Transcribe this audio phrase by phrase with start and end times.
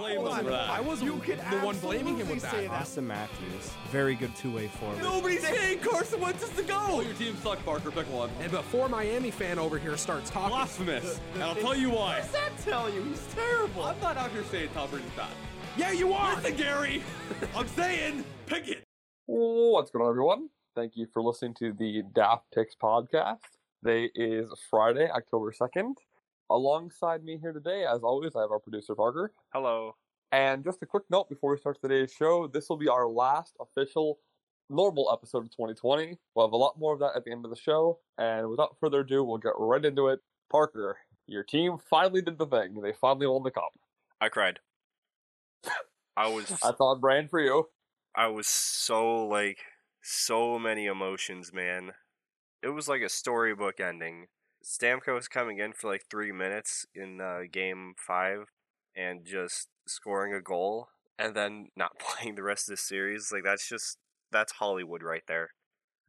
[0.00, 0.70] blame Hold us for that.
[0.70, 2.86] I was You can the one blaming him with absolutely say that.
[2.86, 2.86] that.
[2.86, 4.98] Auston Matthews, very good two-way forward.
[5.02, 7.00] Nobody's saying Carson Wentz is the Oh, go.
[7.02, 7.90] Your team sucks, Parker.
[7.90, 8.30] Pick one.
[8.40, 11.20] And before Miami fan over here starts talking, Blasphemous.
[11.34, 12.20] And I'll tell you why.
[12.20, 13.02] What does that tell you?
[13.02, 13.84] He's terrible.
[13.84, 15.30] I'm not out here saying Tom Brady's bad.
[15.76, 16.36] yeah, you are.
[16.36, 17.02] Listen, Gary.
[17.56, 18.84] I'm saying pick it.
[19.26, 20.48] What's going on, everyone?
[20.74, 23.38] Thank you for listening to the Daft Picks podcast.
[23.84, 25.94] Today is Friday, October 2nd.
[26.50, 29.32] Alongside me here today, as always, I have our producer, Parker.
[29.52, 29.94] Hello.
[30.32, 33.56] And just a quick note before we start today's show this will be our last
[33.60, 34.18] official
[34.68, 36.18] normal episode of 2020.
[36.34, 38.00] We'll have a lot more of that at the end of the show.
[38.18, 40.18] And without further ado, we'll get right into it.
[40.50, 40.96] Parker,
[41.28, 42.80] your team finally did the thing.
[42.80, 43.70] They finally won the cup.
[44.20, 44.58] I cried.
[46.16, 47.68] I was That's on brand for you.
[48.16, 49.58] I was so like
[50.02, 51.92] so many emotions, man.
[52.60, 54.26] It was like a storybook ending.
[54.64, 58.46] Stamkos coming in for like three minutes in uh, game five
[58.96, 63.30] and just scoring a goal and then not playing the rest of the series.
[63.32, 63.98] Like that's just
[64.30, 65.50] that's Hollywood right there.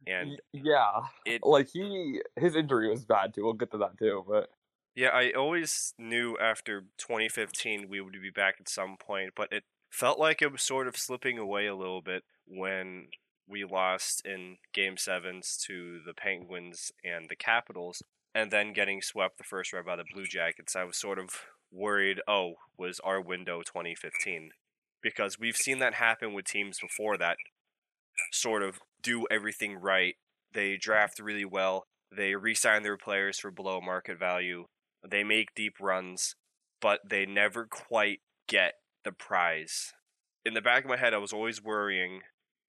[0.06, 1.02] And yeah.
[1.24, 3.44] it Like, he, his injury was bad too.
[3.44, 4.24] We'll get to that too.
[4.28, 4.48] But
[4.96, 9.62] Yeah, I always knew after 2015 we would be back at some point, but it
[9.90, 13.08] felt like it was sort of slipping away a little bit when
[13.48, 18.02] we lost in game sevens to the Penguins and the Capitals,
[18.34, 20.76] and then getting swept the first round by the Blue Jackets.
[20.76, 21.30] I was sort of
[21.70, 24.50] worried, oh, was our window 2015?
[25.02, 27.36] Because we've seen that happen with teams before that
[28.32, 30.14] sort of do everything right.
[30.52, 34.66] They draft really well, they re sign their players for below market value,
[35.08, 36.36] they make deep runs,
[36.80, 38.74] but they never quite get
[39.04, 39.92] the prize.
[40.44, 42.20] In the back of my head, I was always worrying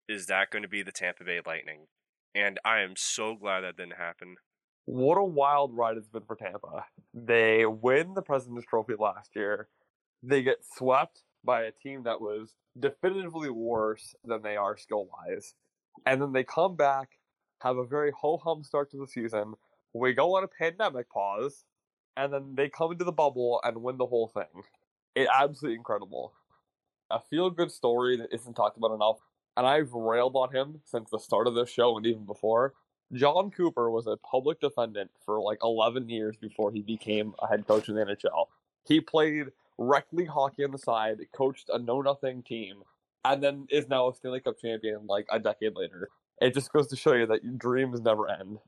[0.08, 1.88] is that going to be the Tampa Bay Lightning?
[2.36, 4.36] And I am so glad that didn't happen.
[4.86, 6.86] What a wild ride it's been for Tampa.
[7.14, 9.68] They win the President's Trophy last year.
[10.22, 15.56] They get swept by a team that was definitively worse than they are skill wise.
[16.06, 17.20] And then they come back,
[17.62, 19.54] have a very ho hum start to the season.
[19.94, 21.66] We go on a pandemic pause,
[22.18, 24.64] and then they come into the bubble and win the whole thing.
[25.16, 26.34] It absolutely incredible.
[27.12, 29.20] A feel good story that isn't talked about enough.
[29.56, 32.74] And I've railed on him since the start of this show and even before.
[33.12, 37.68] Jon Cooper was a public defendant for like 11 years before he became a head
[37.68, 38.48] coach in the NHL.
[38.86, 39.48] He played
[39.78, 42.84] rec league hockey on the side, coached a know nothing team,
[43.26, 46.10] and then is now a Stanley Cup champion like a decade later.
[46.42, 48.60] It just goes to show you that your dreams never end.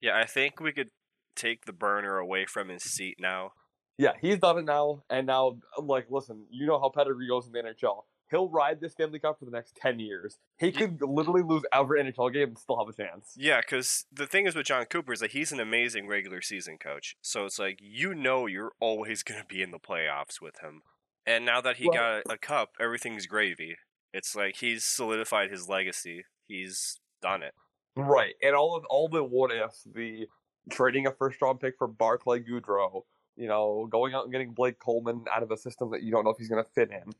[0.00, 0.90] Yeah, I think we could
[1.36, 3.52] take the burner away from his seat now.
[3.98, 7.52] Yeah, he's done it now, and now, like, listen, you know how pedigree goes in
[7.52, 8.04] the NHL.
[8.30, 10.38] He'll ride this Stanley Cup for the next 10 years.
[10.58, 13.34] He could literally lose every NHL game and still have a chance.
[13.36, 16.78] Yeah, because the thing is with Jon Cooper is that he's an amazing regular season
[16.78, 17.16] coach.
[17.22, 20.82] So it's like you know you're always going to be in the playoffs with him.
[21.26, 23.76] And now that he Well- got a cup, everything's gravy.
[24.12, 26.24] It's like he's solidified his legacy.
[26.48, 27.54] He's done it.
[27.96, 30.28] Right, and all of all the what ifs, the
[30.70, 33.02] trading a first round pick for Barclay Goodrow,
[33.36, 36.24] you know, going out and getting Blake Coleman out of a system that you don't
[36.24, 37.12] know if he's going to fit in.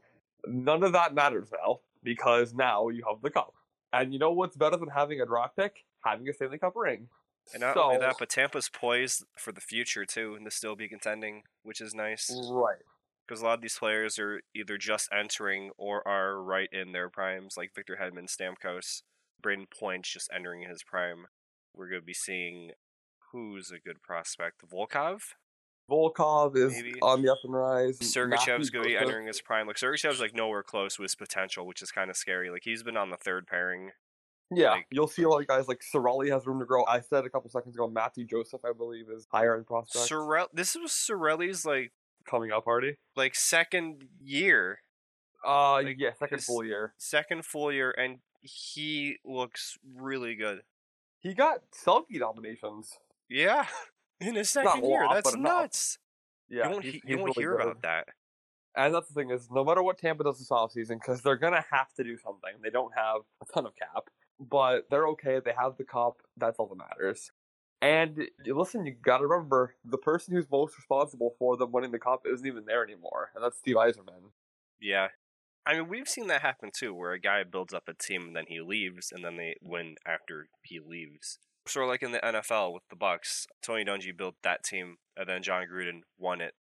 [0.47, 3.55] None of that matters now because now you have the cup.
[3.93, 5.85] And you know what's better than having a draft pick?
[6.05, 7.09] Having a Stanley Cup ring.
[7.53, 10.77] And not so, only that, but Tampa's poised for the future too, and to still
[10.77, 12.31] be contending, which is nice.
[12.51, 12.77] right,
[13.27, 17.09] Because a lot of these players are either just entering or are right in their
[17.09, 19.03] primes, like Victor Hedman, Stamkos,
[19.43, 21.27] Brayden Point's just entering his prime.
[21.75, 22.73] We're going to be seeing
[23.33, 24.63] who's a good prospect.
[24.69, 25.21] Volkov?
[25.91, 26.95] Volkov is Maybe.
[27.03, 27.99] on the up and rise.
[27.99, 29.67] Sergachev's going to be entering his prime.
[29.67, 32.51] Like, Sergachev's like nowhere close to his potential, which is kind of scary.
[32.51, 33.91] Like, he's been on the third pairing.
[34.53, 36.85] Yeah, like- you'll see a lot of guys like Cirelli has room to grow.
[36.87, 40.07] I said a couple seconds ago, Mathieu Joseph, I believe, is higher in prospect.
[40.09, 41.93] Sorel- this was Cirelli's, like,
[42.29, 42.97] coming up party.
[43.17, 44.81] like second year,
[45.47, 46.93] Uh, Like, yeah, second full year.
[46.99, 50.63] second full year, and he looks really good.
[51.21, 52.99] He got Selke nominations.
[53.29, 53.67] Yeah,
[54.21, 55.05] in his Not second year.
[55.05, 55.63] lot, That's but enough.
[55.63, 55.99] nuts.
[56.49, 57.63] Yeah, you won't, he's- he's you won't really hear good.
[57.67, 58.09] about that.
[58.77, 61.65] And that's the thing is, no matter what Tampa does this offseason, because they're gonna
[61.73, 62.53] have to do something.
[62.63, 64.05] They don't have a ton of cap,
[64.39, 65.41] but they're okay.
[65.45, 66.19] They have the cup.
[66.37, 67.33] That's all that matters.
[67.83, 72.23] And listen, you gotta remember the person who's most responsible for them winning the cup
[72.27, 74.31] isn't even there anymore, and that's Steve Yzerman.
[74.81, 75.09] Yeah.
[75.67, 78.37] I mean, we've seen that happen too, where a guy builds up a team and
[78.37, 81.39] then he leaves, and then they win after he leaves.
[81.71, 85.29] Sort of like in the NFL with the Bucs, Tony Dungy built that team, and
[85.29, 86.55] then Jon Gruden won it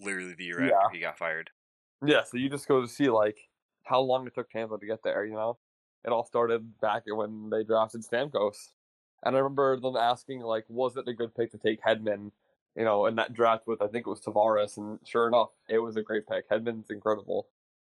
[0.00, 0.76] literally the year Yeah.
[0.84, 1.50] after he got fired.
[2.04, 3.38] Yeah, so you just go to see like
[3.84, 5.24] how long it took Tampa to get there.
[5.24, 5.58] You know,
[6.04, 8.72] it all started back when they drafted Stamkos,
[9.24, 12.32] and I remember them asking like, was it a good pick to take Hedman?
[12.76, 15.78] You know, in that draft with I think it was Tavares, and sure enough, it
[15.78, 16.48] was a great pick.
[16.50, 17.48] Hedman's incredible.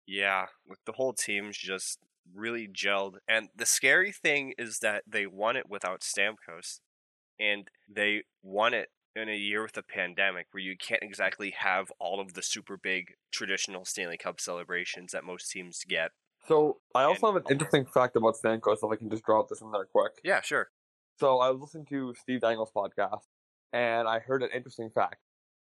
[0.06, 2.00] Yeah, like the whole team's just
[2.34, 3.16] really gelled.
[3.28, 6.80] And the scary thing is that they won it without Stamkos.
[7.40, 11.92] And they won it in a year with a pandemic where you can't exactly have
[11.98, 16.10] all of the super big traditional Stanley Cup celebrations that most teams get.
[16.46, 18.78] So I also have an interesting fact about Stamkos.
[18.82, 20.12] If I can just drop this in there quick.
[20.24, 20.68] Yeah, sure.
[21.18, 23.22] So I was listening to Steve Dangle's podcast,
[23.72, 25.16] and I heard an interesting fact.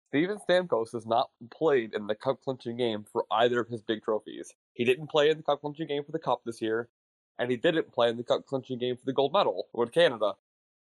[0.09, 4.03] Steven Stamkos has not played in the cup clinching game for either of his big
[4.03, 4.53] trophies.
[4.73, 6.89] He didn't play in the cup clinching game for the cup this year,
[7.37, 10.33] and he didn't play in the cup clinching game for the gold medal with Canada.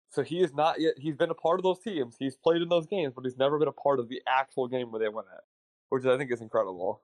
[0.09, 0.93] So he is not yet.
[0.97, 2.15] He's been a part of those teams.
[2.17, 4.91] He's played in those games, but he's never been a part of the actual game
[4.91, 5.43] where they win it,
[5.89, 7.01] which I think is incredible.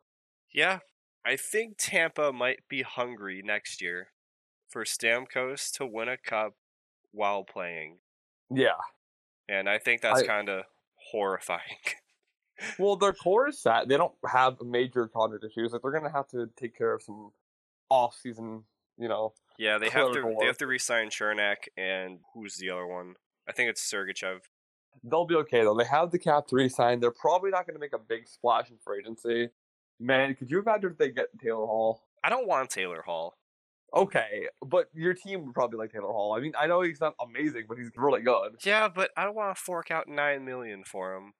[0.53, 0.79] Yeah,
[1.25, 4.07] I think Tampa might be hungry next year
[4.69, 6.55] for Stamkos to win a cup
[7.11, 7.97] while playing.
[8.49, 8.81] Yeah.
[9.47, 10.63] And I think that's kind of
[11.11, 11.61] horrifying.
[12.79, 13.87] Well, their core is set.
[13.87, 15.73] They don't have major contract issues.
[15.73, 17.31] Like they're gonna have to take care of some
[17.89, 18.63] off-season,
[18.97, 19.33] you know.
[19.57, 23.15] yeah, they have to Clerical they have to re-sign Cernak and who's the other one?
[23.47, 24.41] I think it's Sergachev.
[25.03, 25.75] They'll be okay though.
[25.75, 26.99] They have the cap to re-sign.
[26.99, 29.49] They're probably not gonna make a big splash in free agency.
[29.99, 32.03] Man, could you imagine if they get Taylor Hall?
[32.23, 33.37] I don't want Taylor Hall.
[33.95, 36.33] Okay, but your team would probably like Taylor Hall.
[36.35, 38.55] I mean, I know he's not amazing, but he's really good.
[38.63, 41.33] Yeah, but I don't want to fork out nine million for him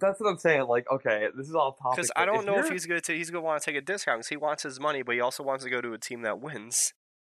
[0.00, 0.62] That's what I'm saying.
[0.68, 1.96] Like, okay, this is all topic.
[1.96, 4.18] because I don't know if you're- he's gonna he's gonna want to take a discount
[4.18, 6.40] because he wants his money, but he also wants to go to a team that
[6.40, 6.94] wins.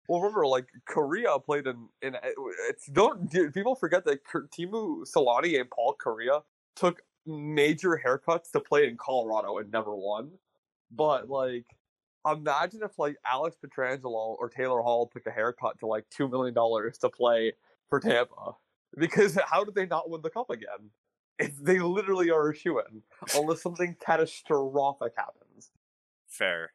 [0.08, 2.18] Well, remember, like Kariya played in in eh,
[2.70, 6.42] it's don't dude, people forget that Teemu Selanne and Paul Kariya
[6.74, 10.30] took major haircuts to play in Colorado and never won.
[10.90, 11.66] But like,
[12.26, 16.54] imagine if like Alex Pietrangelo or Taylor Hall took a haircut to like two million
[16.54, 17.52] dollars to play
[17.90, 18.52] for Tampa.
[18.96, 20.90] Because how did they not win the cup again?
[21.62, 23.02] They literally are a shoe in
[23.34, 25.70] unless something catastrophic happens.
[26.26, 26.72] Fair.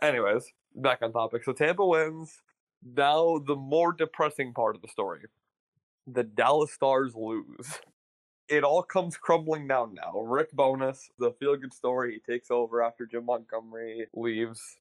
[0.00, 1.44] Anyways, back on topic.
[1.44, 2.42] So Tampa wins.
[2.84, 5.20] Now the more depressing part of the story.
[6.06, 7.80] The Dallas Stars lose.
[8.48, 10.20] It all comes crumbling down now.
[10.20, 14.76] Rick Bowness, the feel good story, he takes over after Jim Montgomery leaves.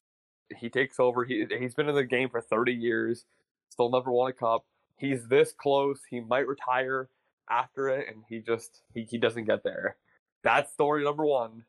[0.58, 1.24] He takes over.
[1.24, 3.26] He he's been in the game for 30 years,
[3.70, 4.66] still never won a cup.
[4.98, 6.02] He's this close.
[6.10, 7.08] He might retire
[7.50, 9.98] after it, and he just he, he doesn't get there.
[10.44, 11.63] That's story number one.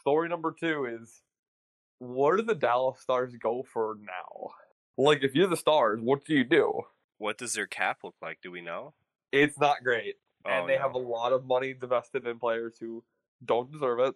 [0.00, 1.22] Story number two is
[1.98, 4.50] what do the Dallas Stars go for now?
[4.96, 6.82] Like, if you're the Stars, what do you do?
[7.18, 8.38] What does their cap look like?
[8.42, 8.94] Do we know?
[9.32, 10.16] It's not great,
[10.46, 10.82] Oh, and they no.
[10.82, 13.02] have a lot of money invested in players who
[13.44, 14.14] don't deserve it.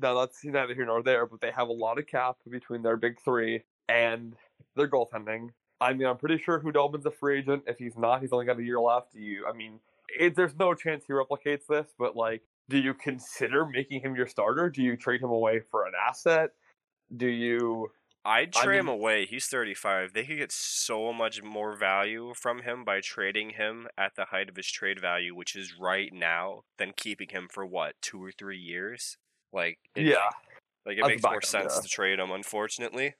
[0.00, 2.96] Now that's neither here nor there, but they have a lot of cap between their
[2.96, 4.34] big three and
[4.76, 5.50] their goaltending.
[5.80, 7.64] I mean, I'm pretty sure Khudobin's a free agent.
[7.66, 9.14] If he's not, he's only got a year left.
[9.14, 9.46] You?
[9.46, 9.80] I mean,
[10.18, 14.26] it, there's no chance he replicates this, but like, do you consider making him your
[14.26, 14.70] starter?
[14.70, 16.50] Do you trade him away for an asset?
[17.14, 17.88] Do you?
[18.24, 19.26] I'd I trade him away.
[19.26, 20.14] He's 35.
[20.14, 24.48] They could get so much more value from him by trading him at the height
[24.48, 28.32] of his trade value, which is right now, than keeping him for what two or
[28.32, 29.18] three years.
[29.52, 30.30] Like, it, Yeah,
[30.86, 31.80] like it makes more backup, sense yeah.
[31.82, 32.30] to trade him.
[32.30, 33.14] Unfortunately,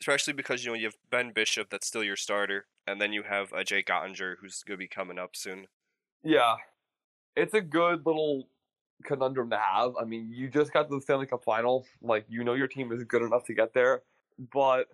[0.00, 3.22] especially because you know you have Ben Bishop that's still your starter, and then you
[3.22, 5.66] have uh, Jake Oettinger who's gonna be coming up soon.
[6.22, 6.56] Yeah,
[7.36, 8.48] it's a good little
[9.04, 9.92] conundrum to have.
[10.00, 11.86] I mean, you just got to the Stanley Cup final.
[12.02, 14.02] Like, you know your team is good enough to get there.
[14.52, 14.88] But,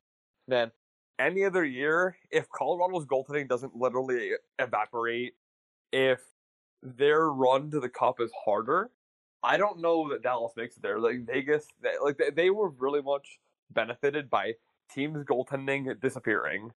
[0.47, 0.71] man,
[1.19, 5.35] any other year, if Colorado's goaltending doesn't literally evaporate,
[5.93, 6.21] if
[6.83, 8.91] their run to the Cup is harder,
[9.43, 11.01] I don't know that Dallas makes it there.
[11.01, 13.41] Like, Vegas, they, like, they, they were really much
[13.73, 14.55] benefited by
[14.93, 16.71] teams' goaltending disappearing,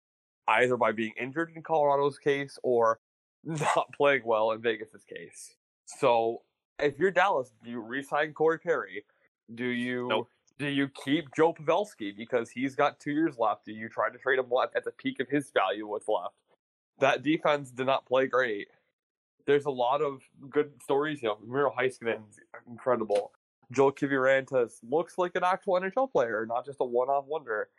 [0.48, 3.00] either by being injured in Colorado's case or
[3.44, 5.56] not playing well in Vegas's case.
[5.86, 6.42] So
[6.80, 9.06] if you're Dallas, do you re-sign Corey Perry?
[9.54, 10.30] Do you Nope.
[10.58, 13.66] do you keep Joe Pavelski because he's got two years left?
[13.66, 15.88] Do you try to trade him at the peak of his value?
[15.88, 16.36] What's left?
[17.00, 18.68] That defense did not play great.
[19.46, 21.24] There's a lot of good stories.
[21.24, 23.32] You know, Miro Heiskanen's incredible.
[23.72, 27.70] Joel Kiviranta's looks like an actual NHL player, not just a one-off wonder.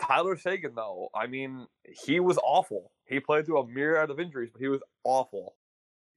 [0.00, 2.92] Tyler Seguin, though, I mean, he was awful.
[3.06, 5.56] He played through a myriad of injuries, but he was awful.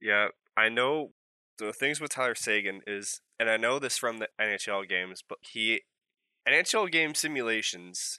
[0.00, 1.12] Yeah, I know
[1.58, 5.38] the things with Tyler Seguin is, and I know this from the NHL games, but
[5.40, 5.82] he
[6.48, 8.18] NHL game simulations,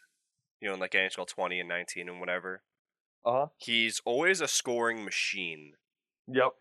[0.62, 2.64] you know, in like NHL 20 and 19 and whatever.
[3.26, 3.48] Uh huh.
[3.58, 5.74] He's always a scoring machine,
[6.28, 6.54] Yep.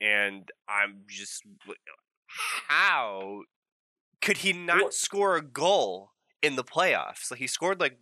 [0.00, 1.44] and I'm just
[2.68, 3.42] how
[4.20, 6.12] could he not What- score a goal
[6.42, 7.30] in the playoffs?
[7.30, 7.98] Like he scored like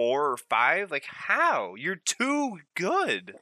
[0.00, 0.90] four or five.
[0.90, 1.74] Like how?
[1.76, 3.34] You're too good.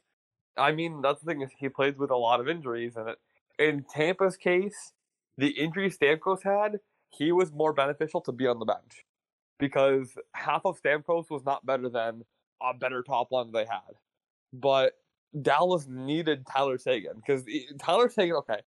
[0.57, 3.17] I mean, that's the thing is he plays with a lot of injuries, and it,
[3.57, 4.93] in Tampa's case,
[5.37, 9.05] the injury Stamkos had, he was more beneficial to be on the bench.
[9.59, 12.23] because half of Stamkos was not better than
[12.61, 13.95] a better top line they had.
[14.53, 14.93] But
[15.39, 17.45] Dallas needed Tyler Seguin because
[17.81, 18.61] Tyler Seguin, okay,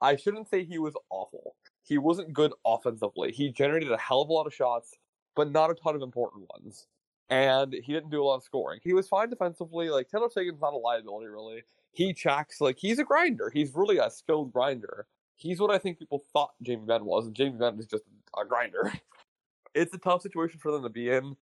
[0.00, 1.56] I shouldn't say he was awful.
[1.82, 3.32] He wasn't good offensively.
[3.32, 4.94] He generated a hell of a lot of shots,
[5.36, 6.86] but not a ton of important ones.
[7.28, 8.80] And he didn't do a lot of scoring.
[8.82, 9.90] He was fine defensively.
[9.90, 11.64] Like Taylor Seguin's not a liability really.
[11.92, 13.50] He checks like he's a grinder.
[13.52, 15.06] He's really a skilled grinder.
[15.34, 18.04] He's what I think people thought Jamie Benn was, and Jamie Benn is just
[18.38, 18.92] a grinder.
[19.74, 21.36] it's a tough situation for them to be in.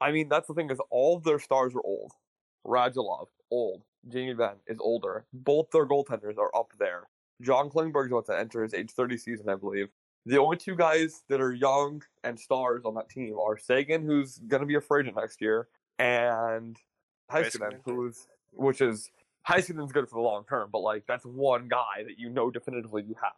[0.00, 2.12] I mean, that's the thing is all their stars are old.
[2.66, 3.82] Radulov, old.
[4.08, 5.24] Jamie Benn is older.
[5.32, 7.04] Both their goaltenders are up there.
[7.42, 9.88] John Klingberg's about to enter his age 30 season, I believe.
[10.26, 14.38] The only two guys that are young and stars on that team are Seguin, who's
[14.38, 16.78] going to be a free agent next year, and
[17.30, 19.10] Heiskanen, who's which is
[19.48, 23.02] Heiskanen's good for the long term, but like that's one guy that you know definitively
[23.02, 23.32] you have.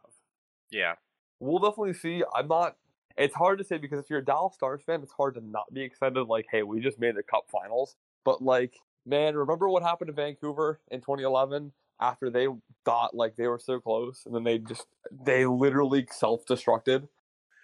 [0.71, 0.95] Yeah.
[1.41, 2.23] We'll definitely see.
[2.35, 2.77] I'm not.
[3.17, 5.73] It's hard to say because if you're a Dallas Stars fan, it's hard to not
[5.73, 6.23] be excited.
[6.25, 7.97] Like, hey, we just made the Cup Finals.
[8.25, 8.75] But like,
[9.05, 12.49] man, remember what happened to Vancouver in 2011 after they
[12.85, 14.87] thought like they were so close, and then they just
[15.25, 17.09] they literally self-destructed.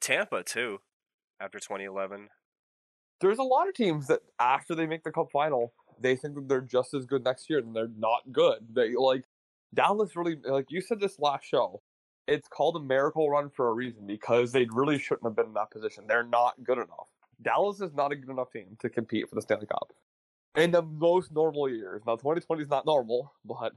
[0.01, 0.81] Tampa too,
[1.41, 2.29] after 2011.
[3.21, 6.49] There's a lot of teams that after they make the Cup Final, they think that
[6.49, 8.67] they're just as good next year, and they're not good.
[8.75, 9.25] They like
[9.75, 11.83] Dallas really like you said this last show.
[12.29, 15.55] It's called a miracle run for a reason because they really shouldn't have been in
[15.55, 16.05] that position.
[16.07, 17.09] They're not good enough.
[17.43, 19.93] Dallas is not a good enough team to compete for the Stanley Cup.
[20.55, 22.03] In the most normal years.
[22.07, 23.73] Now 2020 is not normal, but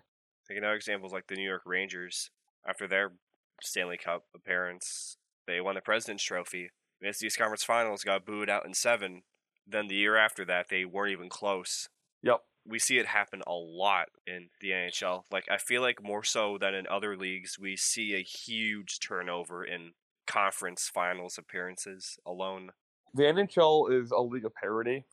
[0.47, 2.29] Thinking of examples like the New York Rangers
[2.67, 3.13] after their
[3.61, 6.71] Stanley Cup appearance, they won the President's Trophy,
[7.01, 9.23] missed the East Conference Finals, got booed out in seven.
[9.67, 11.89] Then the year after that, they weren't even close.
[12.21, 12.41] yep.
[12.67, 15.25] We see it happen a lot in the NHL.
[15.31, 19.63] Like I feel like more so than in other leagues, we see a huge turnover
[19.63, 19.91] in
[20.25, 22.71] conference finals appearances alone.
[23.13, 25.05] The NHL is a league of parity,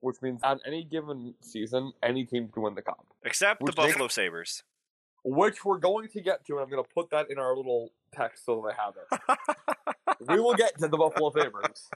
[0.00, 3.06] which means on any given season, any team can win the cup.
[3.24, 4.62] Except the makes- Buffalo Sabres.
[5.28, 7.92] Which we're going to get to, and I'm going to put that in our little
[8.12, 10.18] text so that I have it.
[10.28, 11.88] we will get to the Buffalo Sabres,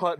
[0.00, 0.18] but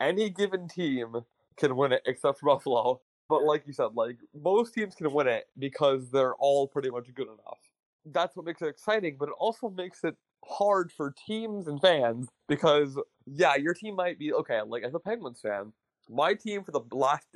[0.00, 1.16] any given team
[1.56, 3.00] can win it except Buffalo.
[3.28, 7.12] But like you said, like most teams can win it because they're all pretty much
[7.14, 7.58] good enough.
[8.06, 12.28] That's what makes it exciting, but it also makes it hard for teams and fans
[12.48, 14.60] because yeah, your team might be okay.
[14.66, 15.72] Like as a Penguins fan,
[16.08, 17.26] my team for the last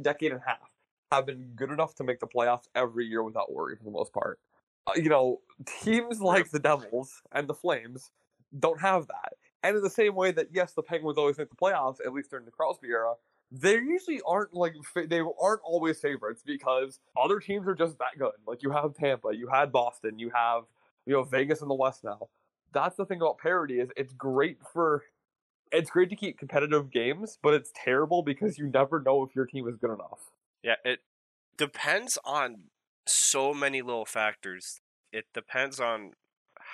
[0.00, 0.70] decade and a half
[1.14, 4.12] have been good enough to make the playoffs every year without worry for the most
[4.12, 4.38] part.
[4.86, 5.40] Uh, you know,
[5.82, 8.10] teams like the Devils and the Flames
[8.58, 9.34] don't have that.
[9.62, 12.30] And in the same way that yes, the Penguins always make the playoffs, at least
[12.30, 13.14] during the Crosby era,
[13.50, 18.32] they usually aren't like they aren't always favorites because other teams are just that good.
[18.46, 20.64] Like you have Tampa, you had Boston, you have
[21.06, 22.28] you know Vegas in the West now.
[22.72, 25.04] That's the thing about parity is it's great for
[25.72, 29.46] it's great to keep competitive games, but it's terrible because you never know if your
[29.46, 30.30] team is good enough.
[30.64, 31.00] Yeah, it
[31.58, 32.70] depends on
[33.06, 34.80] so many little factors.
[35.12, 36.12] It depends on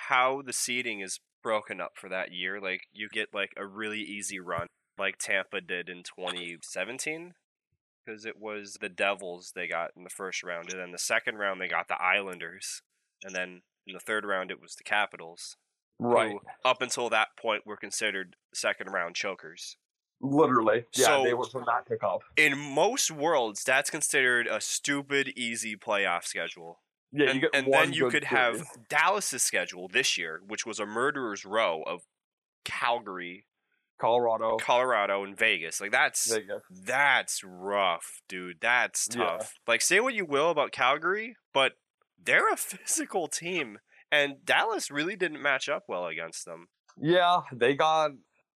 [0.07, 2.61] how the seeding is broken up for that year.
[2.61, 4.67] Like you get like a really easy run,
[4.97, 7.33] like Tampa did in 2017,
[8.05, 11.35] because it was the Devils they got in the first round, and then the second
[11.35, 12.81] round they got the Islanders,
[13.23, 15.57] and then in the third round it was the Capitals.
[16.31, 19.75] who, up until that point were considered second round chokers.
[20.21, 20.85] Literally.
[20.95, 22.21] Yeah, So- they were from that pick up.
[22.37, 26.79] In most worlds, that's considered a stupid, easy playoff schedule.
[27.11, 28.63] Yeah, and you get and then you could have.
[28.87, 32.03] Dallas's schedule this year, which was a murderer's row of
[32.63, 33.45] Calgary,
[33.99, 35.81] Colorado, Colorado, and Vegas.
[35.81, 36.61] Like that's Vegas.
[36.69, 38.57] that's rough, dude.
[38.61, 39.25] That's Yeah.
[39.25, 39.59] tough.
[39.67, 41.73] Like say what you will about Calgary, but
[42.17, 43.79] they're a physical team,
[44.11, 46.69] and Dallas really didn't match up well against them.
[46.97, 48.11] Yeah, they got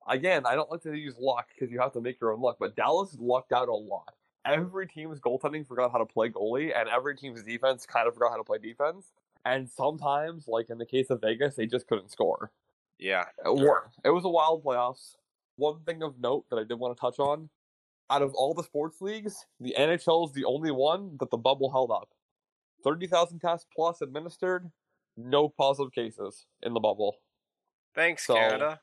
[0.08, 0.46] again.
[0.46, 2.76] I don't like to use luck because you have to make your own luck, but
[2.76, 4.14] Dallas lucked out a lot.
[4.46, 8.32] Every team's goaltending forgot how to play goalie, and every team's defense kind of forgot
[8.32, 9.12] how to play defense.
[9.44, 12.52] And sometimes, like in the case of Vegas, they just couldn't score.
[13.00, 15.16] Yeah, It wa- It was a wild playoffs.
[15.58, 17.50] One thing of note that I did want to touch on:
[18.10, 21.72] out of all the sports leagues, the NHL is the only one that the bubble
[21.72, 22.10] held up.
[22.84, 24.70] Thirty thousand tests plus administered,
[25.18, 27.18] no positive cases in the bubble.
[27.96, 28.80] thanks So- Canada.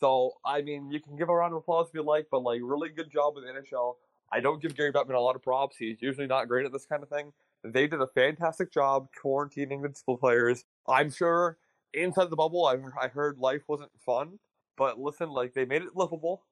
[0.00, 2.60] So I mean, you can give a round of applause if you like, but like,
[2.62, 3.94] really good job with NHL.
[4.30, 5.76] I don't give Gary Bettman a lot of props.
[5.76, 7.32] He's usually not great at this kind of thing.
[7.64, 10.64] They did a fantastic job quarantining the school players.
[10.86, 11.58] I'm sure
[11.94, 14.38] inside the bubble, I I heard life wasn't fun,
[14.76, 16.44] but listen, like they made it livable.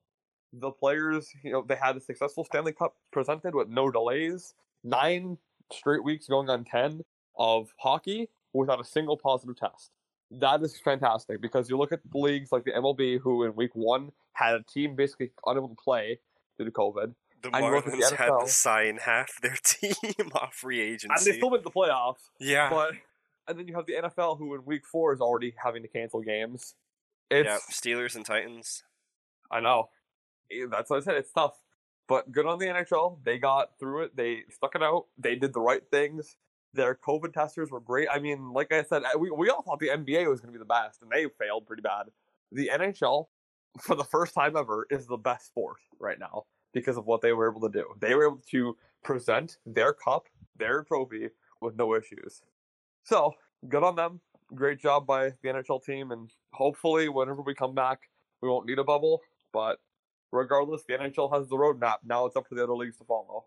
[0.53, 4.55] The players, you know, they had a successful Stanley Cup presented with no delays.
[4.85, 5.39] Nine
[5.73, 7.03] straight weeks going on ten
[7.37, 9.91] of hockey without a single positive test.
[10.31, 13.75] That is fantastic because you look at the leagues like the MLB, who in week
[13.75, 16.19] one had a team basically unable to play
[16.59, 19.95] due to COVID, The look at the Marlins had to sign half their team
[20.35, 21.33] off free and they agency.
[21.35, 22.31] still made the playoffs.
[22.41, 22.69] yeah.
[22.71, 22.93] But
[23.49, 26.21] and then you have the NFL, who in week four is already having to cancel
[26.21, 26.75] games.
[27.31, 27.59] It's yeah.
[27.71, 28.83] Steelers and Titans.
[29.51, 29.91] I know.
[30.71, 31.17] That's what I said.
[31.17, 31.61] It's tough.
[32.09, 33.19] But good on the NHL.
[33.25, 34.17] They got through it.
[34.17, 35.07] They stuck it out.
[35.19, 36.37] They did the right things.
[36.77, 38.09] Their COVID testers were great.
[38.13, 40.63] I mean, like I said, we, we all thought the NBA was going to be
[40.63, 42.07] the best, and they failed pretty bad.
[42.53, 43.27] The NHL,
[43.81, 47.33] for the first time ever, is the best sport right now because of what they
[47.33, 47.87] were able to do.
[48.01, 50.27] They were able to present their cup,
[50.59, 51.31] their trophy,
[51.61, 52.43] with no issues.
[53.03, 53.35] So,
[53.69, 54.21] good on them.
[54.55, 58.01] Great job by the NHL team, and hopefully, whenever we come back,
[58.43, 59.23] we won't need a bubble.
[59.53, 59.79] But
[60.33, 61.97] regardless, the NHL has the roadmap.
[62.05, 63.47] Now it's up to the other leagues to follow.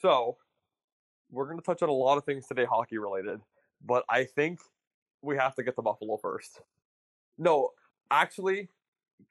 [0.00, 0.38] So,
[1.30, 3.40] we're going to touch on a lot of things today, hockey related.
[3.84, 4.60] But I think
[5.22, 6.60] we have to get to Buffalo first.
[7.38, 7.70] No,
[8.10, 8.68] actually,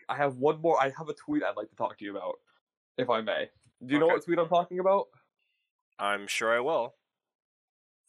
[0.09, 0.79] I have one more.
[0.79, 2.35] I have a tweet I'd like to talk to you about,
[2.97, 3.49] if I may.
[3.85, 5.07] Do you know what tweet I'm talking about?
[5.99, 6.93] I'm sure I will.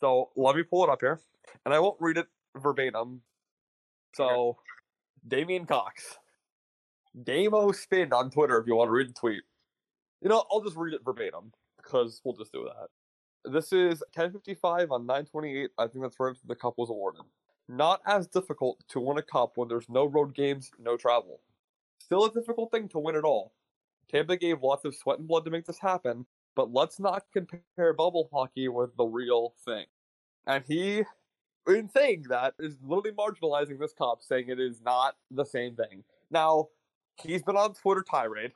[0.00, 1.20] So let me pull it up here,
[1.64, 2.26] and I won't read it
[2.56, 3.22] verbatim.
[4.14, 4.58] So,
[5.26, 6.18] Damien Cox,
[7.22, 9.42] Damo Spin on Twitter if you want to read the tweet.
[10.22, 12.88] You know, I'll just read it verbatim because we'll just do that.
[13.46, 15.70] This is 10:55 on 9:28.
[15.78, 17.22] I think that's after the cup was awarded.
[17.68, 21.40] Not as difficult to win a cup when there's no road games, no travel.
[21.98, 23.52] Still a difficult thing to win at all.
[24.08, 27.92] Tampa gave lots of sweat and blood to make this happen, but let's not compare
[27.92, 29.86] bubble hockey with the real thing.
[30.46, 31.04] And he,
[31.66, 36.04] in saying that, is literally marginalizing this cup, saying it is not the same thing.
[36.30, 36.68] Now,
[37.20, 38.52] he's been on Twitter tirade.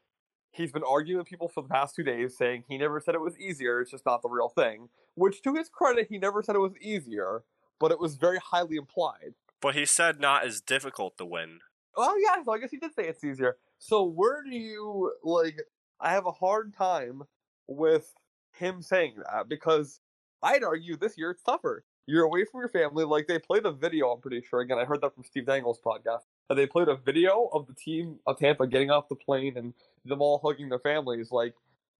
[0.52, 3.20] He's been arguing with people for the past two days, saying he never said it
[3.20, 4.88] was easier, it's just not the real thing.
[5.14, 7.44] Which, to his credit, he never said it was easier,
[7.78, 9.34] but it was very highly implied.
[9.60, 11.60] But he said not as difficult to win.
[11.96, 13.56] Well, yeah, so I guess he did say it's easier.
[13.78, 15.60] So where do you like?
[16.00, 17.22] I have a hard time
[17.66, 18.14] with
[18.52, 20.00] him saying that because
[20.42, 21.84] I'd argue this year it's tougher.
[22.06, 23.04] You're away from your family.
[23.04, 24.60] Like they played a video, I'm pretty sure.
[24.60, 26.22] Again, I heard that from Steve Dangle's podcast.
[26.54, 29.72] They played a video of the team of Tampa getting off the plane and
[30.04, 31.30] them all hugging their families.
[31.30, 31.54] Like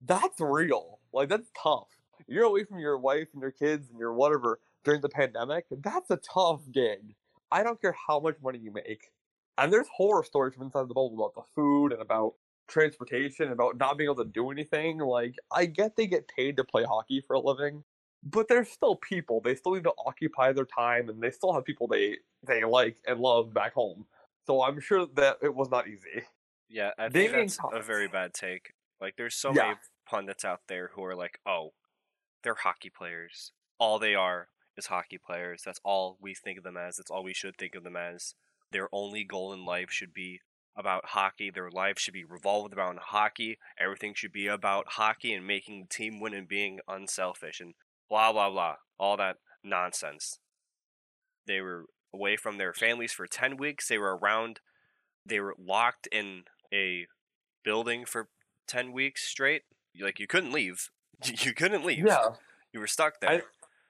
[0.05, 0.99] that's real.
[1.13, 1.87] Like that's tough.
[2.27, 5.65] You're away from your wife and your kids and your whatever during the pandemic.
[5.71, 7.15] That's a tough gig.
[7.51, 9.11] I don't care how much money you make.
[9.57, 12.35] And there's horror stories from inside the bubble about the food and about
[12.67, 14.97] transportation, and about not being able to do anything.
[14.99, 17.83] Like, I get they get paid to play hockey for a living,
[18.23, 19.41] but they're still people.
[19.41, 22.97] They still need to occupy their time, and they still have people they they like
[23.05, 24.05] and love back home.
[24.47, 26.23] So I'm sure that it was not easy.
[26.67, 28.73] Yeah, I think Damien that's a very bad take.
[28.99, 29.63] Like, there's so Yeah.
[29.67, 31.73] many pundits out there who are like, "Oh,
[32.43, 33.51] they're hockey players.
[33.77, 35.63] All they are is hockey players.
[35.63, 36.97] That's all we think of them as.
[36.97, 38.35] That's all we should think of them as.
[38.71, 40.41] Their only goal in life should be
[40.75, 41.49] about hockey.
[41.51, 43.59] Their life should be revolved around hockey.
[43.77, 47.75] Everything should be about hockey and making the team win and being unselfish and
[48.07, 48.77] blah blah blah.
[48.97, 50.39] All that nonsense.
[51.45, 53.87] They were away from their families for 10 weeks.
[53.87, 54.59] They were around
[55.25, 56.43] they were locked in
[56.73, 57.05] a
[57.63, 58.29] building for
[58.67, 59.63] 10 weeks straight.
[59.99, 60.89] Like you couldn't leave.
[61.43, 62.05] You couldn't leave.
[62.07, 62.29] Yeah.
[62.73, 63.29] You were stuck there.
[63.29, 63.41] I-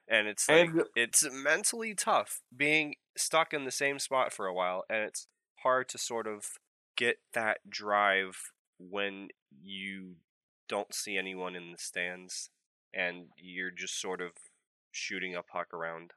[0.08, 4.52] and it's like and it's mentally tough being stuck in the same spot for a
[4.52, 5.28] while and it's
[5.62, 6.58] hard to sort of
[6.96, 9.28] get that drive when
[9.62, 10.16] you
[10.68, 12.50] don't see anyone in the stands
[12.92, 14.32] and you're just sort of
[14.90, 16.12] shooting a puck around.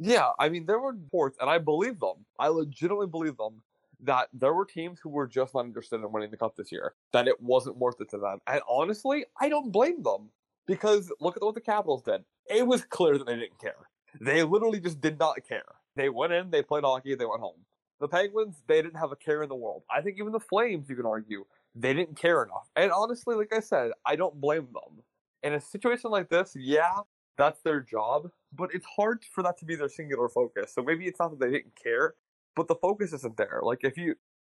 [0.00, 2.24] Yeah, I mean, there were reports, and I believe them.
[2.38, 3.62] I legitimately believe them
[4.00, 6.94] that there were teams who were just not interested in winning the cup this year.
[7.12, 8.38] That it wasn't worth it to them.
[8.46, 10.30] And honestly, I don't blame them
[10.66, 12.22] because look at what the Capitals did.
[12.46, 13.88] It was clear that they didn't care.
[14.20, 15.64] They literally just did not care.
[15.96, 17.58] They went in, they played hockey, they went home.
[18.00, 19.82] The Penguins, they didn't have a care in the world.
[19.90, 22.68] I think even the Flames, you can argue, they didn't care enough.
[22.76, 25.02] And honestly, like I said, I don't blame them.
[25.42, 27.00] In a situation like this, yeah,
[27.36, 30.72] that's their job, but it's hard for that to be their singular focus.
[30.74, 32.14] So maybe it's not that they didn't care,
[32.56, 33.60] but the focus isn't there.
[33.62, 34.14] Like if you,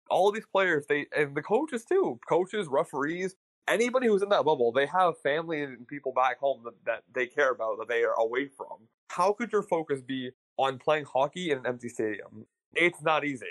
[0.10, 3.36] all these players, they and the coaches too, coaches, referees,
[3.67, 7.27] anybody who's in that bubble, they have family and people back home that, that they
[7.27, 8.88] care about that they are away from.
[9.10, 12.45] How could your focus be on playing hockey in an empty stadium?
[12.73, 13.45] It's not easy.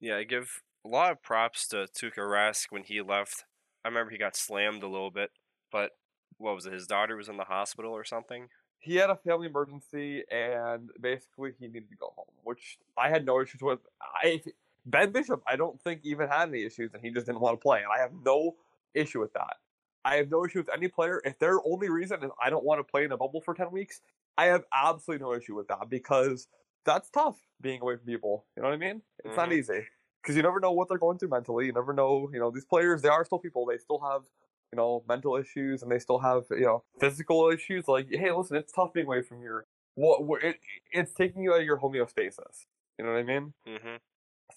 [0.00, 3.44] Yeah, I give a lot of props to Tuukka Rask when he left.
[3.84, 5.30] I remember he got slammed a little bit,
[5.72, 5.92] but
[6.36, 6.72] what was it?
[6.72, 8.48] His daughter was in the hospital or something.
[8.84, 13.24] He had a family emergency and basically he needed to go home, which I had
[13.24, 13.80] no issues with.
[14.00, 14.42] I
[14.86, 17.62] Ben Bishop, I don't think even had any issues and he just didn't want to
[17.62, 18.56] play, and I have no
[18.92, 19.56] issue with that.
[20.04, 21.22] I have no issue with any player.
[21.24, 23.70] If their only reason is I don't want to play in a bubble for 10
[23.70, 24.02] weeks,
[24.36, 26.48] I have absolutely no issue with that because
[26.84, 28.46] that's tough being away from people.
[28.56, 29.02] You know what I mean?
[29.24, 29.52] It's not Mhm.
[29.52, 29.86] easy
[30.22, 31.66] because you never know what they're going through mentally.
[31.66, 32.28] You never know.
[32.32, 33.64] You know, these players they are still people.
[33.64, 34.24] They still have
[34.74, 37.86] you know mental issues and they still have you know physical issues.
[37.86, 40.56] Like, hey, listen, it's tough being away from your what what- it,
[40.90, 42.66] it's taking you out of your homeostasis.
[42.98, 43.54] You know what I mean?
[43.66, 43.96] hmm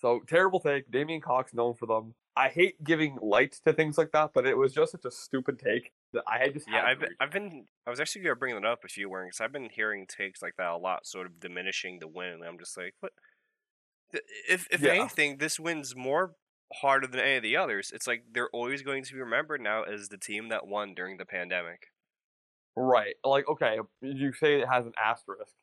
[0.02, 0.90] So terrible take.
[0.90, 2.16] Damien Cox known for them.
[2.36, 5.60] I hate giving light to things like that, but it was just such a stupid
[5.60, 7.16] take that I had just Yeah, I've been.
[7.20, 9.70] I've been, I was actually gonna bring that up if you weren't, because I've been
[9.70, 12.42] hearing takes like that a lot, sort of diminishing the win.
[12.48, 13.14] I'm just like, what?
[14.50, 14.92] If if Yeah.
[14.94, 16.36] anything, this win's more
[16.74, 17.92] harder than any of the others.
[17.94, 21.18] It's like they're always going to be remembered now as the team that won during
[21.18, 21.88] the pandemic.
[22.76, 23.16] Right.
[23.24, 25.54] Like, okay, you say it has an asterisk.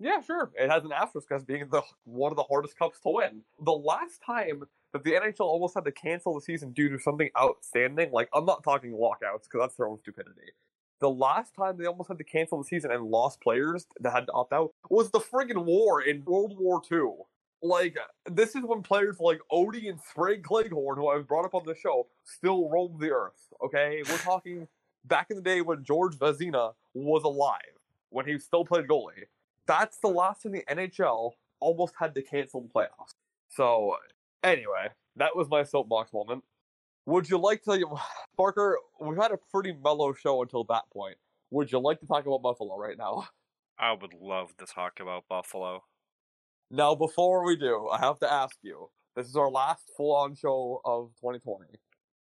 [0.00, 0.50] Yeah, sure.
[0.54, 3.42] It has an asterisk as being the one of the hardest cups to win.
[3.64, 7.30] The last time that the NHL almost had to cancel the season due to something
[7.36, 10.52] outstanding, like I'm not talking lockouts because that's their own stupidity.
[11.00, 14.26] The last time they almost had to cancel the season and lost players that had
[14.26, 17.24] to opt out was the friggin' war in World War II.
[17.62, 17.96] Like,
[18.30, 21.74] this is when players like Odie and Sprague Cleghorn, who I've brought up on the
[21.74, 23.48] show, still roamed the earth.
[23.64, 24.68] Okay, we're talking
[25.04, 27.60] back in the day when George Vezina was alive,
[28.10, 29.24] when he still played goalie.
[29.66, 33.14] That's the last time the NHL almost had to cancel the playoffs.
[33.48, 33.96] So,
[34.44, 36.44] anyway, that was my soapbox moment.
[37.06, 37.84] Would you like to,
[38.36, 38.78] Parker?
[39.00, 41.16] We've had a pretty mellow show until that point.
[41.50, 43.28] Would you like to talk about Buffalo right now?
[43.78, 45.84] I would love to talk about Buffalo.
[46.70, 48.90] Now, before we do, I have to ask you.
[49.16, 51.64] This is our last full-on show of 2020.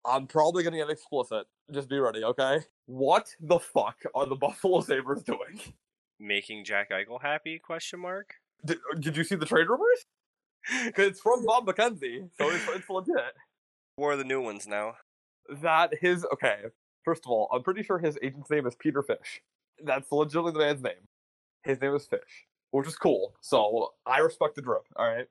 [0.06, 1.46] I'm probably gonna get explicit.
[1.72, 2.62] Just be ready, okay?
[2.86, 5.60] What the fuck are the Buffalo Sabres doing?
[6.20, 7.60] Making Jack Eichel happy?
[7.60, 8.34] Question mark.
[8.66, 10.06] Did, uh, did you see the trade rumors?
[10.86, 13.34] Because it's from Bob McKenzie, so it's, it's legit.
[13.96, 14.96] Where are the new ones now?
[15.62, 16.64] That his okay.
[17.04, 19.42] First of all, I'm pretty sure his agent's name is Peter Fish.
[19.84, 21.08] That's legitimately the man's name.
[21.64, 23.36] His name is Fish, which is cool.
[23.42, 24.84] So I respect the drip.
[24.96, 25.28] All right.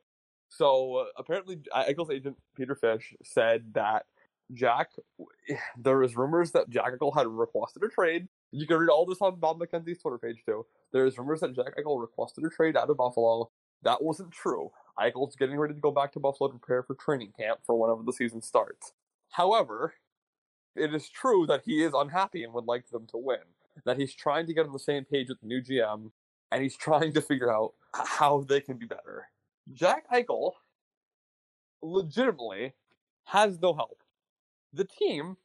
[0.48, 4.06] So uh, apparently, Eichel's agent Peter Fish said that
[4.52, 4.90] Jack.
[5.80, 8.28] There was rumors that Jack Eichel had requested a trade.
[8.50, 10.66] You can read all this on Bob McKenzie's Twitter page too.
[10.92, 13.50] There's rumors that Jack Eichel requested a trade out of Buffalo.
[13.82, 14.70] That wasn't true.
[14.98, 18.02] Eichel's getting ready to go back to Buffalo to prepare for training camp for whenever
[18.02, 18.92] the season starts.
[19.30, 19.94] However,
[20.74, 23.38] it is true that he is unhappy and would like them to win.
[23.84, 26.10] That he's trying to get on the same page with the new GM,
[26.50, 29.28] and he's trying to figure out how they can be better.
[29.72, 30.52] Jack Eichel
[31.82, 32.72] legitimately
[33.24, 34.02] has no help.
[34.72, 35.36] The team,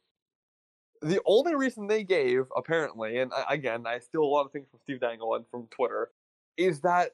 [1.02, 4.80] the only reason they gave, apparently, and again, I steal a lot of things from
[4.82, 6.10] Steve Dangle and from Twitter,
[6.56, 7.10] is that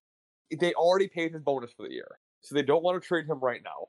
[0.59, 2.19] they already paid his bonus for the year.
[2.43, 3.89] So they don't want to trade him right now.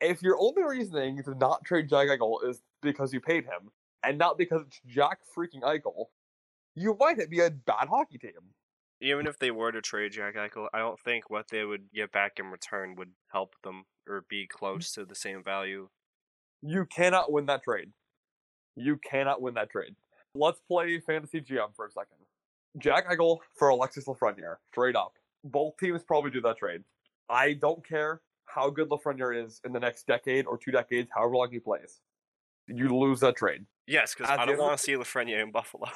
[0.00, 3.70] If your only reasoning to not trade Jack Eichel is because you paid him,
[4.02, 6.06] and not because it's Jack freaking Eichel,
[6.74, 8.32] you might be a bad hockey team.
[9.00, 12.12] Even if they were to trade Jack Eichel, I don't think what they would get
[12.12, 15.88] back in return would help them or be close to the same value.
[16.62, 17.90] You cannot win that trade.
[18.74, 19.94] You cannot win that trade.
[20.34, 22.16] Let's play fantasy GM for a second.
[22.78, 25.14] Jack Eichel for Alexis Lafreniere, straight up.
[25.44, 26.82] Both teams probably do that trade.
[27.28, 31.36] I don't care how good Lafreniere is in the next decade or two decades, however
[31.36, 32.00] long he plays.
[32.68, 33.64] You lose that trade.
[33.86, 35.88] Yes, because I don't want to see Lafreniere in Buffalo.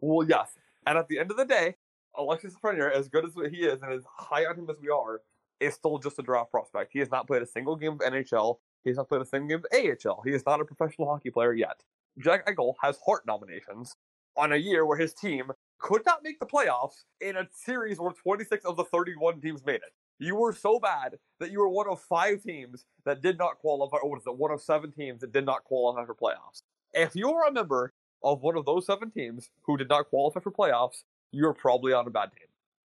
[0.00, 0.50] Well, yes.
[0.86, 1.76] And at the end of the day,
[2.16, 5.20] Alexis Lafreniere, as good as he is and as high on him as we are,
[5.60, 6.90] is still just a draft prospect.
[6.92, 8.58] He has not played a single game of NHL.
[8.82, 10.22] He has not played a single game of AHL.
[10.24, 11.82] He is not a professional hockey player yet.
[12.18, 13.96] Jack Eichel has Hart nominations
[14.36, 18.12] on a year where his team could not make the playoffs in a series where
[18.12, 19.92] 26 of the 31 teams made it.
[20.18, 23.98] You were so bad that you were one of five teams that did not qualify,
[23.98, 26.62] or what is it, one of seven teams that did not qualify for playoffs.
[26.92, 30.40] If you are a member of one of those seven teams who did not qualify
[30.40, 32.48] for playoffs, you're probably on a bad team.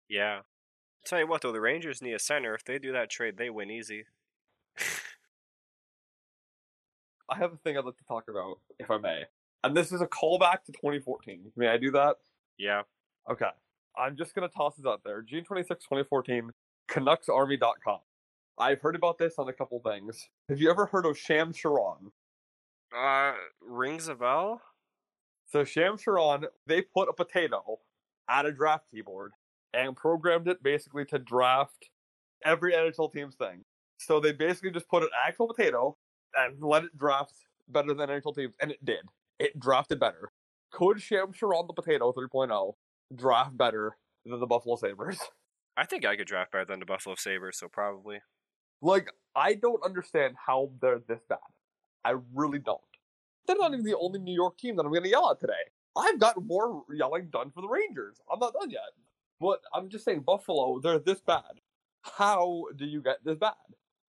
[0.09, 0.41] yeah.
[1.03, 2.53] Tell you what, though, the Rangers need a center.
[2.53, 4.05] If they do that trade, they win easy.
[7.29, 9.23] I have a thing I'd like to talk about, if I may.
[9.63, 11.53] And this is a callback to 2014.
[11.55, 12.17] May I do that?
[12.59, 12.81] Yeah.
[13.29, 13.49] Okay.
[13.97, 15.21] I'm just going to toss this out there.
[15.23, 16.51] June 26, 2014,
[16.89, 17.99] CanucksArmy.com.
[18.59, 20.29] I've heard about this on a couple things.
[20.49, 22.11] Have you ever heard of Sham Sharron?
[22.95, 24.61] Uh, rings a bell?
[25.47, 27.79] So Sham Sharron, they put a potato
[28.31, 29.33] at a draft keyboard
[29.73, 31.89] and programmed it basically to draft
[32.43, 33.63] every NHL team's thing.
[33.97, 35.97] So they basically just put an actual potato
[36.35, 37.33] and let it draft
[37.67, 39.01] better than NHL teams, and it did.
[39.39, 40.31] It drafted better.
[40.71, 42.73] Could Sham Sharron the potato 3.0
[43.15, 45.19] draft better than the Buffalo Sabres?
[45.77, 48.19] I think I could draft better than the Buffalo Sabres, so probably.
[48.81, 51.39] Like, I don't understand how they're this bad.
[52.03, 52.79] I really don't.
[53.45, 55.53] They're not even the only New York team that I'm going to yell at today.
[55.97, 58.17] I've got more yelling done for the Rangers.
[58.31, 58.81] I'm not done yet.
[59.39, 61.59] But I'm just saying, Buffalo, they're this bad.
[62.03, 63.53] How do you get this bad?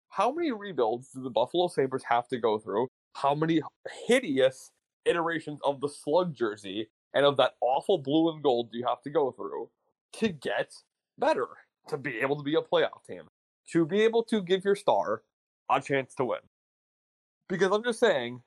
[0.10, 2.88] How many rebuilds do the Buffalo Sabres have to go through?
[3.16, 3.62] How many
[4.08, 4.72] hideous
[5.06, 9.02] iterations of the slug jersey and of that awful blue and gold do you have
[9.04, 9.70] to go through
[10.14, 10.74] to get
[11.18, 11.48] better?
[11.88, 13.24] To be able to be a playoff team?
[13.72, 15.24] To be able to give your star
[15.70, 16.40] a chance to win?
[17.48, 18.42] Because I'm just saying,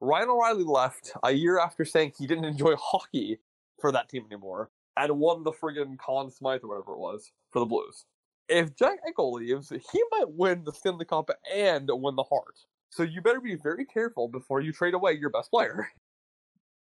[0.00, 3.38] Ryan O'Reilly left a year after saying he didn't enjoy hockey
[3.80, 7.60] for that team anymore and won the friggin' Conn Smythe or whatever it was for
[7.60, 8.04] the Blues.
[8.48, 12.66] If Jack Eichel leaves, he might win the Stanley Cup and win the Hart.
[12.90, 15.88] So you better be very careful before you trade away your best player.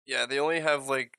[0.06, 1.18] Yeah, they only have like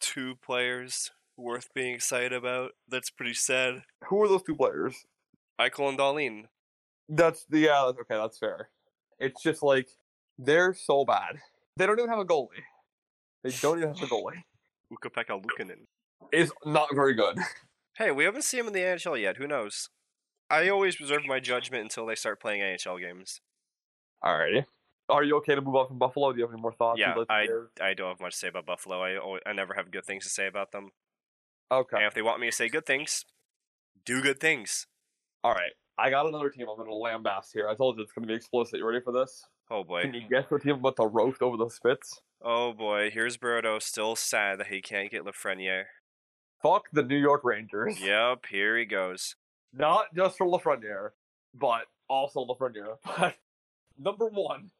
[0.00, 2.72] two players worth being excited about.
[2.86, 3.82] That's pretty sad.
[4.04, 5.06] Who are those two players?
[5.60, 6.44] Eichel and Dahlin.
[7.08, 7.82] That's the yeah.
[7.84, 8.68] Okay, that's fair.
[9.18, 9.88] It's just like
[10.38, 11.38] they're so bad.
[11.76, 12.48] They don't even have a goalie.
[13.44, 14.42] They don't even have a goalie.
[14.92, 15.86] Ukko-Pekka Luukkonen.
[16.32, 17.38] Is not very good.
[17.96, 19.36] Hey, we haven't seen him in the NHL yet.
[19.36, 19.88] Who knows?
[20.50, 23.40] I always reserve my judgment until they start playing NHL games.
[24.24, 24.66] Alrighty.
[25.08, 26.32] Are you okay to move on from Buffalo?
[26.32, 27.00] Do you have any more thoughts?
[27.00, 27.46] Yeah, I?
[27.80, 29.02] I don't have much to say about Buffalo.
[29.02, 30.90] I always, I never have good things to say about them.
[31.70, 31.96] Okay.
[31.96, 33.24] And if they want me to say good things,
[34.06, 34.86] do good things.
[35.42, 35.72] All right.
[35.98, 37.68] I got another team I'm going to lambast here.
[37.68, 38.78] I told you it's going to be explicit.
[38.78, 39.44] You ready for this?
[39.72, 40.02] Oh boy.
[40.02, 42.20] Can you guess what team about to roast over the spits?
[42.42, 43.10] Oh boy.
[43.10, 45.84] Here's Brodo still sad that he can't get Lafreniere.
[46.62, 47.98] Fuck the New York Rangers.
[47.98, 49.34] Yep, here he goes.
[49.72, 51.10] Not just for Lafreniere,
[51.54, 52.98] but also Lafreniere.
[53.18, 53.36] But
[53.98, 54.70] number one,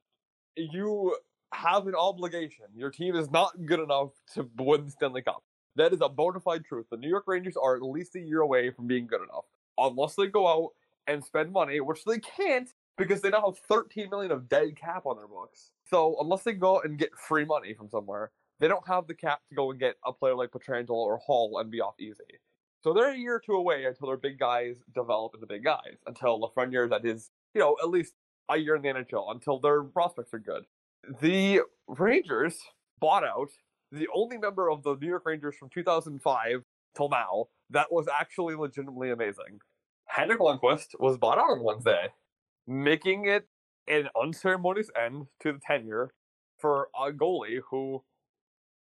[0.57, 1.17] you
[1.55, 2.67] have an obligation.
[2.77, 5.43] Your team is not good enough to win the Stanley Cup.
[5.77, 6.87] That is a bona fide truth.
[6.91, 9.47] The New York Rangers are at least a year away from being good enough.
[9.79, 10.71] Unless they go out
[11.07, 15.07] and spend money, which they can't because they now have 13 million of dead cap
[15.07, 15.71] on their books.
[15.89, 19.41] So unless they go and get free money from somewhere, they don't have the cap
[19.49, 22.39] to go and get a player like Pietrangelo or Hall and be off easy.
[22.83, 25.97] So they're a year or two away until their big guys develop into big guys.
[26.07, 28.15] Until Lafreniere is at his, you know, at least
[28.49, 29.31] a year in the NHL.
[29.31, 30.65] Until their prospects are good.
[31.21, 32.59] The Rangers
[33.01, 33.51] bought out
[33.91, 36.63] the only member of the New York Rangers from 2005
[36.97, 39.61] till now that was actually legitimately amazing.
[40.07, 42.09] Henrik Lundqvist was bought out on Wednesday,
[42.67, 43.47] making it
[43.89, 46.13] an unceremonious end to the tenure
[46.59, 48.03] for a goalie who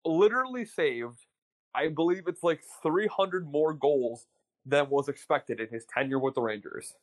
[0.06, 1.26] literally saved,
[1.74, 4.28] I believe it's like 300 more goals
[4.66, 6.94] than was expected in his tenure with the Rangers.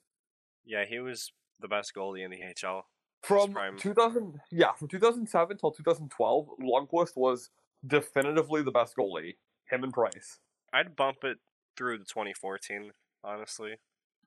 [0.65, 2.83] Yeah, he was the best goalie in the HL.
[3.23, 7.51] From 2000, yeah, from 2007 till 2012, Lundqvist was
[7.87, 9.35] definitively the best goalie.
[9.69, 10.39] Him and Price.
[10.73, 11.39] I'd bump it
[11.77, 12.93] through the 2014,
[13.25, 13.75] honestly.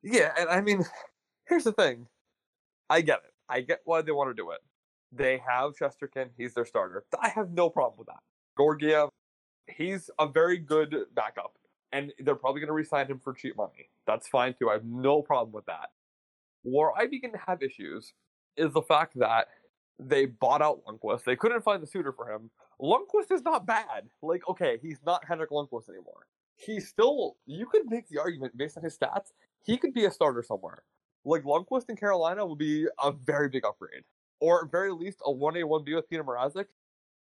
[0.03, 0.83] Yeah, and I mean,
[1.47, 2.07] here's the thing.
[2.91, 3.31] I get it.
[3.47, 4.59] I get why they want to do it.
[5.13, 6.27] They have Shesterkin.
[6.37, 7.05] He's their starter.
[7.21, 8.19] I have no problem with that.
[8.57, 9.07] Georgiev,
[9.77, 11.53] he's a very good backup,
[11.93, 13.87] and they're probably going to re-sign him for cheap money.
[14.05, 14.69] That's fine too.
[14.69, 15.91] I have no problem with that.
[16.63, 18.11] Where I begin to have issues
[18.57, 19.47] is the fact that
[19.97, 21.23] they bought out Lundqvist.
[21.23, 22.49] They couldn't find the suitor for him.
[22.81, 24.09] Lundqvist is not bad.
[24.21, 26.25] Like, okay, he's not Henrik Lundqvist anymore.
[26.57, 27.37] He's still.
[27.45, 29.31] You could make the argument based on his stats.
[29.63, 30.83] He could be a starter somewhere.
[31.23, 34.03] Like Lundqvist in Carolina would be a very big upgrade,
[34.39, 36.65] or at very least a one A one B with Peter Mrazek.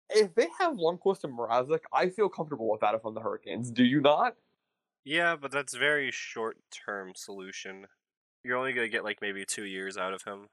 [0.09, 3.71] If they have Lundqvist and Mrazek, I feel comfortable with that if I'm the Hurricanes.
[3.71, 4.37] Do you not?
[5.05, 7.87] Yeah, but that's very short term solution.
[8.45, 10.49] You're only gonna get like maybe two years out of him.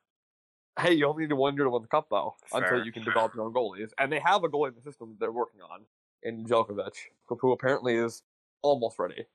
[0.80, 2.64] Hey, you only need one year to win the cup though, Fair.
[2.64, 5.10] until you can develop your own goalies, and they have a goalie in the system
[5.10, 5.86] that they're working on
[6.22, 6.94] in Djokovic,
[7.28, 8.24] who apparently is
[8.62, 9.26] almost ready.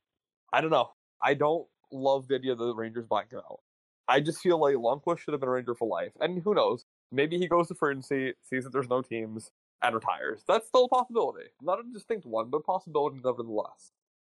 [0.53, 0.91] I don't know.
[1.23, 3.61] I don't love the idea of the Rangers buying him out.
[4.09, 6.85] I just feel like Lundqvist should have been a Ranger for life, and who knows?
[7.11, 9.51] Maybe he goes to free agency, sees that there's no teams,
[9.83, 10.43] and retires.
[10.47, 11.47] That's still a possibility.
[11.61, 13.93] Not a distinct one, but a possibility nevertheless.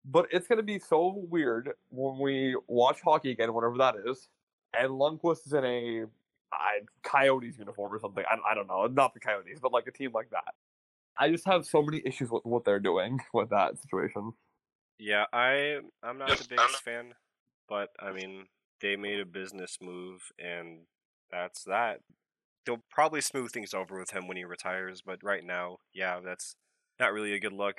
[0.04, 4.28] But it's going to be so weird when we watch hockey again, whenever that is,
[4.78, 6.04] and Lundqvist is in a
[6.52, 8.24] I, Coyotes uniform or something.
[8.28, 8.86] I, I don't know.
[8.86, 10.54] Not the Coyotes, but like a team like that.
[11.16, 14.32] I just have so many issues with what they're doing with that situation.
[14.98, 17.14] Yeah, I I'm not the biggest fan,
[17.68, 18.46] but I mean
[18.84, 20.80] they made a business move, and
[21.30, 22.00] that's that.
[22.66, 26.56] They'll probably smooth things over with him when he retires, but right now, yeah, that's
[27.00, 27.76] not really a good look.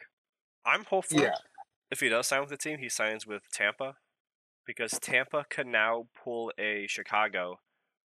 [0.65, 1.35] I'm hopeful Yeah.
[1.91, 3.97] if he does sign with the team, he signs with Tampa,
[4.65, 7.59] because Tampa can now pull a Chicago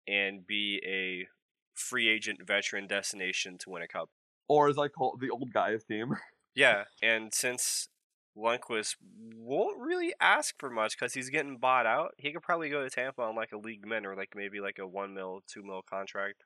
[0.06, 1.30] and be a
[1.74, 4.10] free agent veteran destination to win a cup.
[4.50, 6.18] Or as I call it, the old guys team.
[6.56, 7.88] Yeah, and since
[8.38, 8.96] Lundqvist
[9.36, 12.90] won't really ask for much because he's getting bought out, he could probably go to
[12.90, 15.82] Tampa on like a league min or like maybe like a one mil, two mil
[15.82, 16.44] contract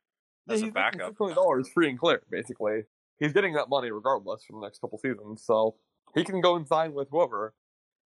[0.50, 1.10] as Yeah, a backup.
[1.10, 2.84] Six million dollars free and clear, basically.
[3.20, 5.76] He's getting that money regardless for the next couple seasons, so
[6.16, 7.54] he can go and sign with whoever.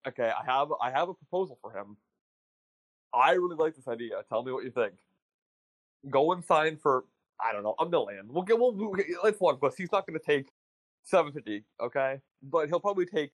[0.07, 1.97] Okay, I have I have a proposal for him.
[3.13, 4.23] I really like this idea.
[4.29, 4.95] Tell me what you think.
[6.11, 7.05] Go and sign for
[7.43, 8.29] I don't know a million.
[8.29, 10.49] We'll get we'll, we'll let's look, but he's not going to take
[11.05, 11.65] seven fifty.
[11.81, 13.31] Okay, but he'll probably take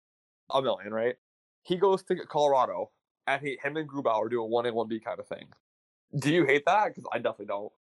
[0.53, 1.17] a million, right?
[1.63, 2.91] He goes to Colorado,
[3.27, 5.49] and he him and Grubauer do a one A one B kind of thing.
[6.17, 6.89] Do you hate that?
[6.89, 7.73] Because I definitely don't.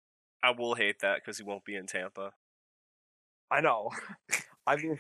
[0.43, 2.31] I will hate that because he won't be in Tampa.
[3.51, 3.91] I know.
[4.67, 4.99] I mean,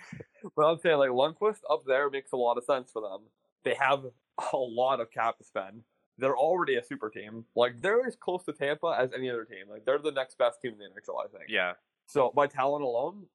[0.55, 3.27] but I'm saying like Lundqvist up there makes a lot of sense for them.
[3.63, 4.05] They have
[4.53, 5.83] a lot of cap to spend.
[6.17, 7.45] They're already a super team.
[7.55, 9.69] Like they're as close to Tampa as any other team.
[9.69, 11.49] Like they're the next best team in the NHL, I think.
[11.49, 11.73] Yeah,
[12.07, 13.27] So by talent alone,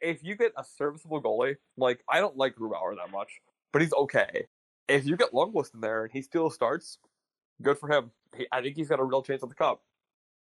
[0.00, 3.40] if you get a serviceable goalie, like I don't like Grubauer that much,
[3.72, 4.46] but he's okay.
[4.88, 6.98] If you get Lundqvist in there and he still starts,
[7.62, 8.10] good for him.
[8.36, 9.82] He, I think he's got a real chance at the cup.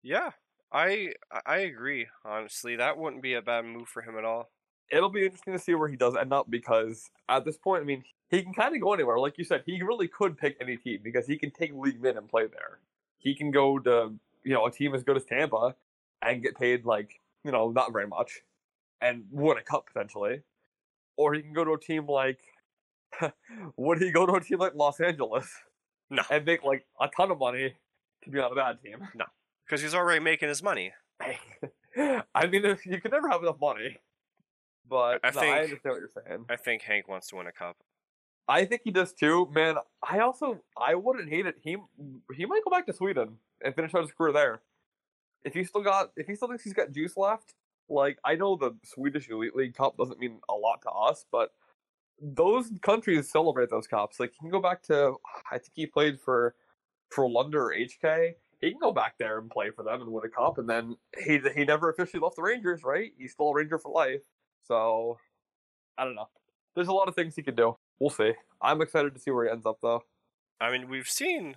[0.02, 0.30] yeah.
[0.72, 1.12] I
[1.46, 2.08] I agree.
[2.24, 4.50] Honestly, that wouldn't be a bad move for him at all.
[4.90, 7.84] it'll be interesting to see where he does end up because at this point, I
[7.86, 9.18] mean, he can kind of go anywhere.
[9.18, 12.16] Like you said, he really could pick any team because he can take league min
[12.16, 12.80] and play there.
[13.18, 15.74] He can go to you know a team as good as Tampa
[16.22, 18.42] and get paid like you know not very much
[19.00, 20.42] and win a cup potentially,
[21.16, 22.40] or he can go to a team like
[23.76, 25.48] would he go to a team like Los Angeles
[26.10, 27.74] No, and make like a ton of money
[28.24, 29.06] to be on a bad team?
[29.14, 29.24] No.
[29.66, 30.92] Because he's already making his money.
[31.96, 33.96] I mean, if- you can never have enough money.
[34.88, 36.44] But I no, I think- understand what you're saying.
[36.50, 37.76] I think Hank wants to win a cup.
[38.46, 39.76] I think he does too, man.
[40.06, 41.54] I also I wouldn't hate it.
[41.62, 41.78] He
[42.36, 44.60] he might go back to Sweden and finish out his career there.
[45.44, 47.54] If he still got if he still thinks he's got juice left,
[47.88, 51.52] like I know the Swedish Elite League Cup doesn't mean a lot to us, but
[52.20, 54.20] those countries celebrate those cups.
[54.20, 55.14] Like he can go back to
[55.50, 56.54] I think he played for
[57.10, 58.34] for London or HK.
[58.60, 60.96] He can go back there and play for them and win a cup, and then
[61.22, 63.12] he he never officially left the Rangers, right?
[63.18, 64.22] He's still a Ranger for life.
[64.62, 65.18] So
[65.98, 66.28] I don't know.
[66.74, 67.76] There's a lot of things he could do.
[67.98, 68.32] We'll see.
[68.60, 70.02] I'm excited to see where he ends up, though.
[70.60, 71.56] I mean, we've seen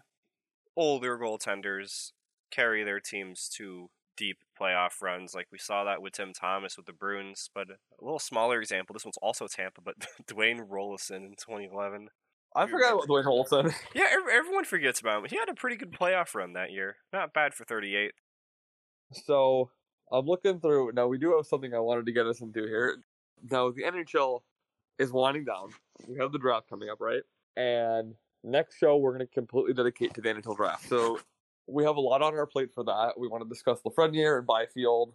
[0.75, 2.11] older goaltenders
[2.51, 5.33] carry their teams to deep playoff runs.
[5.33, 8.93] Like we saw that with Tim Thomas with the Bruins, but a little smaller example.
[8.93, 9.95] This one's also Tampa, but
[10.27, 12.09] Dwayne Roloson in 2011.
[12.55, 13.71] I forgot about Dwayne Holson.
[13.93, 15.29] Yeah, everyone forgets about him.
[15.29, 16.95] He had a pretty good playoff run that year.
[17.13, 18.11] Not bad for 38.
[19.11, 19.69] So
[20.11, 20.91] I'm looking through.
[20.93, 22.97] Now we do have something I wanted to get us into here.
[23.49, 24.39] Now the NHL
[24.97, 25.69] is winding down.
[26.07, 27.21] We have the draft coming up, right?
[27.55, 30.87] And next show we're going to completely dedicate to the NHL draft.
[30.87, 31.19] So
[31.67, 33.13] we have a lot on our plate for that.
[33.17, 35.13] We want to discuss Lafreniere and Byfield,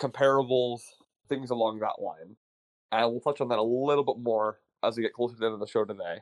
[0.00, 0.80] comparables,
[1.28, 2.36] things along that line,
[2.92, 5.46] and we'll touch on that a little bit more as we get closer to the
[5.46, 6.18] end of the show today.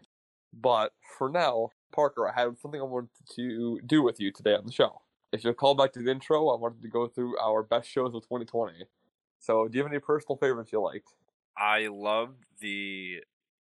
[0.52, 4.64] But for now, Parker, I have something I wanted to do with you today on
[4.64, 5.02] the show.
[5.32, 8.14] If you'll call back to the intro, I wanted to go through our best shows
[8.14, 8.84] of 2020.
[9.38, 11.12] So, do you have any personal favorites you liked?
[11.58, 13.22] I loved the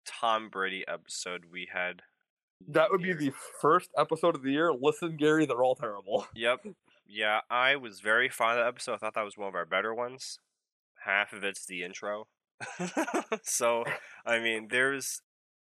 [0.05, 2.03] Tom Brady episode we had.
[2.69, 4.73] That would be the first episode of the year.
[4.73, 6.27] Listen, Gary, they're all terrible.
[6.35, 6.67] Yep.
[7.07, 8.95] Yeah, I was very fond of that episode.
[8.95, 10.39] I thought that was one of our better ones.
[11.05, 12.29] Half of it's the intro.
[13.43, 13.85] so,
[14.25, 15.21] I mean, there's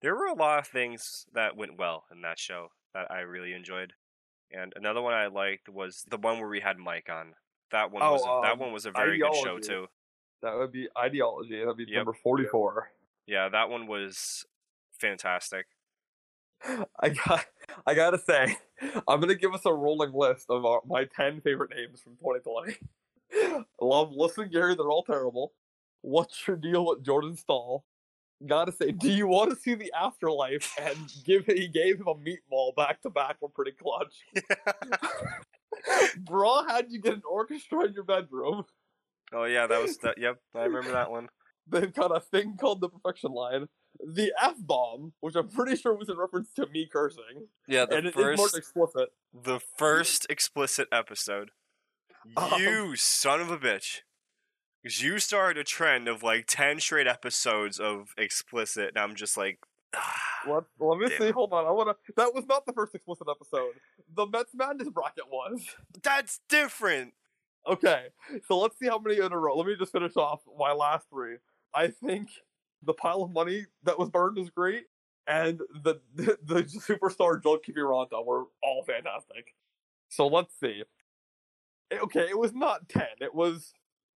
[0.01, 3.53] there were a lot of things that went well in that show that I really
[3.53, 3.92] enjoyed.
[4.51, 7.35] And another one I liked was the one where we had Mike on.
[7.72, 9.87] That one Oh, was a, that um, one was a very good show too.
[10.40, 11.59] That would be ideology.
[11.59, 11.96] That'd be Yep.
[11.96, 12.90] number 44.
[13.27, 14.46] Yeah, that one was
[14.98, 15.66] fantastic.
[17.01, 17.44] I got,
[17.87, 18.57] I gotta say,
[19.09, 23.64] I'm gonna give us a rolling list of our, my 10 favorite names from 2020.
[23.81, 25.53] Love, listen, Gary, they're all terrible.
[26.03, 27.85] What's your deal with Jordan Staal?
[28.47, 30.73] Gotta say, do you want to see the afterlife?
[30.81, 33.37] And give he gave him a meatball back to back.
[33.40, 34.14] We're pretty clutch.
[36.18, 38.64] Bro, how'd you get an orchestra in your bedroom?
[39.33, 40.18] Oh yeah, that was that.
[40.18, 41.29] Yep, I remember that one.
[41.66, 43.68] They've got a thing called the perfection line.
[44.01, 47.96] The F bomb, which I'm pretty sure was in reference to me cursing, Yeah, the
[47.96, 49.09] and it is more first explicit.
[49.35, 51.51] the first explicit episode.
[52.37, 54.01] Um, You son of a bitch.
[54.83, 59.37] Because you started a trend of like 10 straight episodes of explicit, and I'm just
[59.37, 59.59] like,
[59.96, 60.14] ah,
[60.46, 61.24] Let, let me see.
[61.24, 61.35] it.
[61.35, 61.66] Hold on.
[61.66, 61.94] I wanna.
[62.16, 63.72] That was not the first explicit episode.
[64.14, 65.61] The Mets Madness bracket was.
[66.03, 67.14] that's different.
[67.66, 68.07] Okay,
[68.47, 69.57] so let's see how many in a row.
[69.57, 71.36] Let me just finish off my last three.
[71.74, 72.28] I think
[72.83, 74.85] the pile of money that was burned is great,
[75.26, 79.55] and the the, the superstar Joel Kiviranta were all fantastic.
[80.09, 80.83] So let's see.
[81.91, 83.07] Eh, Okay, it was not ten.
[83.20, 83.72] It was.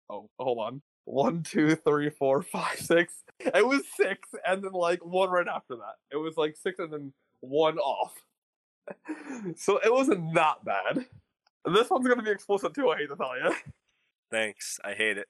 [0.09, 0.81] Oh, hold on.
[1.05, 3.23] One, two, three, four, five, six.
[3.39, 5.95] It was six, and then like one right after that.
[6.11, 8.13] It was like six, and then one off.
[9.57, 11.05] so it wasn't that bad.
[11.65, 12.89] This one's gonna be explicit too.
[12.89, 13.53] I hate to tell you.
[14.31, 14.79] Thanks.
[14.83, 15.27] I hate it.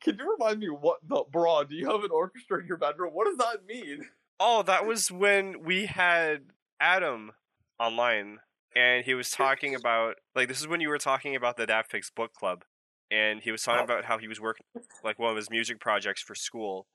[0.00, 1.64] Can you remind me what the bra?
[1.64, 3.12] Do you have an orchestra in your bedroom?
[3.12, 4.06] What does that mean?
[4.40, 6.46] Oh, that was when we had
[6.80, 7.32] Adam
[7.78, 8.38] online,
[8.74, 11.94] and he was talking about like this is when you were talking about the Daft
[12.14, 12.64] book club,
[13.10, 13.84] and he was talking Oh.
[13.84, 14.66] about how he was working
[15.04, 16.86] like one of his music projects for school,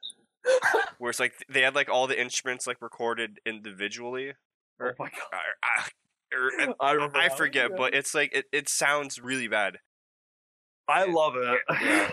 [0.98, 4.34] where it's like they had like all the instruments like recorded individually.
[4.82, 5.34] Oh my god.
[5.34, 5.88] Or, ah,
[6.34, 9.80] or, uh, or, I, remember I forget, but it's like it, it sounds really bad.
[10.88, 11.60] I love it.
[11.82, 12.12] Yeah.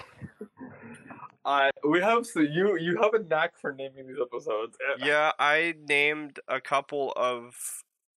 [1.45, 4.77] I we have so you you have a knack for naming these episodes.
[4.81, 7.55] Eh, yeah, I named a couple of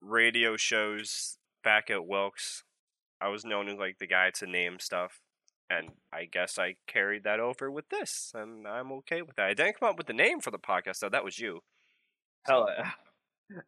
[0.01, 2.63] radio shows back at Wilkes.
[3.21, 5.21] I was known as like the guy to name stuff,
[5.69, 9.47] and I guess I carried that over with this, and I'm okay with that.
[9.47, 11.09] I didn't come up with the name for the podcast, though.
[11.09, 11.61] That was you.
[12.45, 12.91] Hell yeah.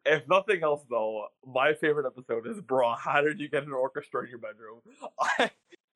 [0.05, 4.23] If nothing else, though, my favorite episode is, bro, how did you get an orchestra
[4.23, 4.81] in your bedroom?
[5.39, 5.49] I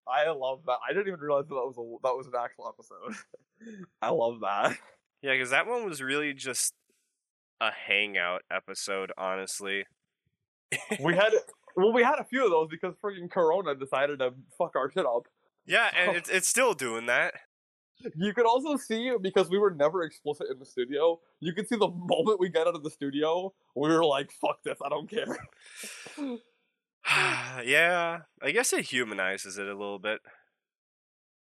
[0.08, 0.78] I love that.
[0.88, 3.86] I didn't even realize that, that was a, that was an actual episode.
[4.01, 4.78] I love that.
[5.22, 6.74] Yeah, because that one was really just
[7.62, 9.86] a hangout episode, honestly.
[10.99, 11.32] We had
[11.76, 15.06] well, we had a few of those because freaking Corona decided to fuck our shit
[15.06, 15.28] up.
[15.66, 17.36] Yeah, and it's it's still doing that.
[18.16, 21.22] You could also see because we were never explicit in the studio.
[21.39, 24.62] You could see the moment we got out of the studio, we were like, "Fuck
[24.64, 25.38] this, I don't care."
[27.64, 30.20] yeah, I guess it humanizes it a little bit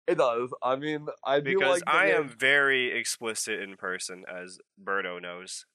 [0.07, 0.53] It does.
[0.63, 1.83] I mean, I because like.
[1.87, 5.65] I name- am very explicit in person, as Berto knows.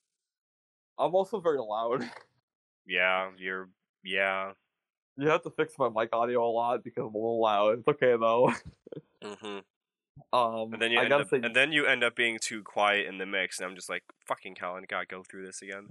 [0.98, 2.08] I'm also very loud.
[2.86, 3.70] Yeah, you're.
[4.02, 4.52] Yeah.
[5.16, 7.78] You have to fix my mic audio a lot because I'm a little loud.
[7.78, 8.52] It's okay though.
[9.24, 9.58] hmm
[10.32, 12.62] Um, And then you I end up, say, and then you end up being too
[12.62, 15.88] quiet in the mix, and I'm just like, fucking Colin, gotta go through this again.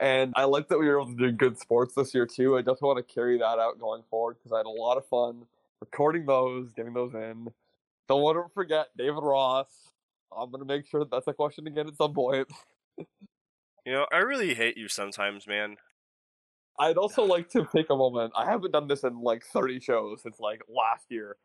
[0.00, 2.56] And I like that we were able to do good sports this year too.
[2.56, 5.06] I definitely want to carry that out going forward because I had a lot of
[5.06, 5.44] fun
[5.80, 7.48] recording those, getting those in.
[8.08, 9.68] Don't want to forget David Ross.
[10.36, 12.48] I'm gonna make sure that that's a question again at some point.
[13.88, 15.76] You know, I really hate you sometimes, man.
[16.78, 18.34] I'd also like to take a moment.
[18.36, 21.36] I haven't done this in like 30 shows since like last year.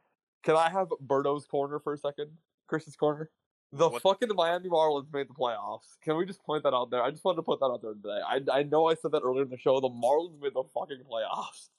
[0.43, 2.31] Can I have Birdo's corner for a second?
[2.67, 3.29] Chris's corner.
[3.75, 5.97] The What- fucking Miami Marlins made the playoffs.
[6.03, 7.01] Can we just point that out there?
[7.01, 8.19] I just wanted to put that out there today.
[8.25, 9.79] I I know I said that earlier in the show.
[9.79, 11.69] The Marlins made the fucking playoffs.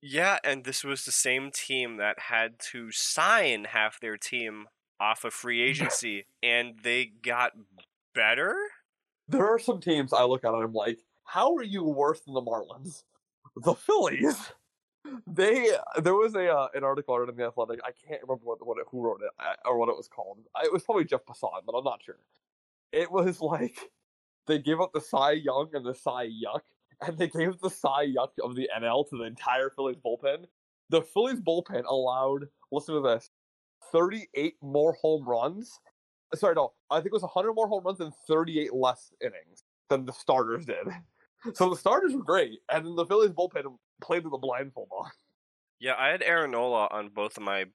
[0.00, 4.68] Yeah, and this was the same team that had to sign half their team
[5.00, 7.52] off of free agency, and they got
[8.14, 8.56] better.
[9.28, 12.34] There are some teams I look at and I'm like, how are you worse than
[12.34, 13.02] the Marlins?
[13.56, 14.36] The Phillies.
[15.26, 15.70] They
[16.02, 17.80] there was a uh, an article written in the Athletic.
[17.84, 19.30] I can't remember what, what it, who wrote it
[19.64, 20.38] or what it was called.
[20.62, 22.18] It was probably Jeff Passan, but I'm not sure.
[22.92, 23.78] It was like
[24.46, 26.60] they gave up the Cy Young and the Cy Yuck,
[27.06, 30.46] and they gave the Cy Yuck of the NL to the entire Phillies bullpen.
[30.90, 33.30] The Phillies bullpen allowed listen to this,
[33.92, 35.78] 38 more home runs.
[36.34, 40.04] Sorry, no, I think it was 100 more home runs and 38 less innings than
[40.04, 40.88] the starters did.
[41.54, 45.10] So the starters were great, and then the Phillies bullpen played with a blindfold on.
[45.78, 47.66] Yeah, I had Aaron Nola on both of my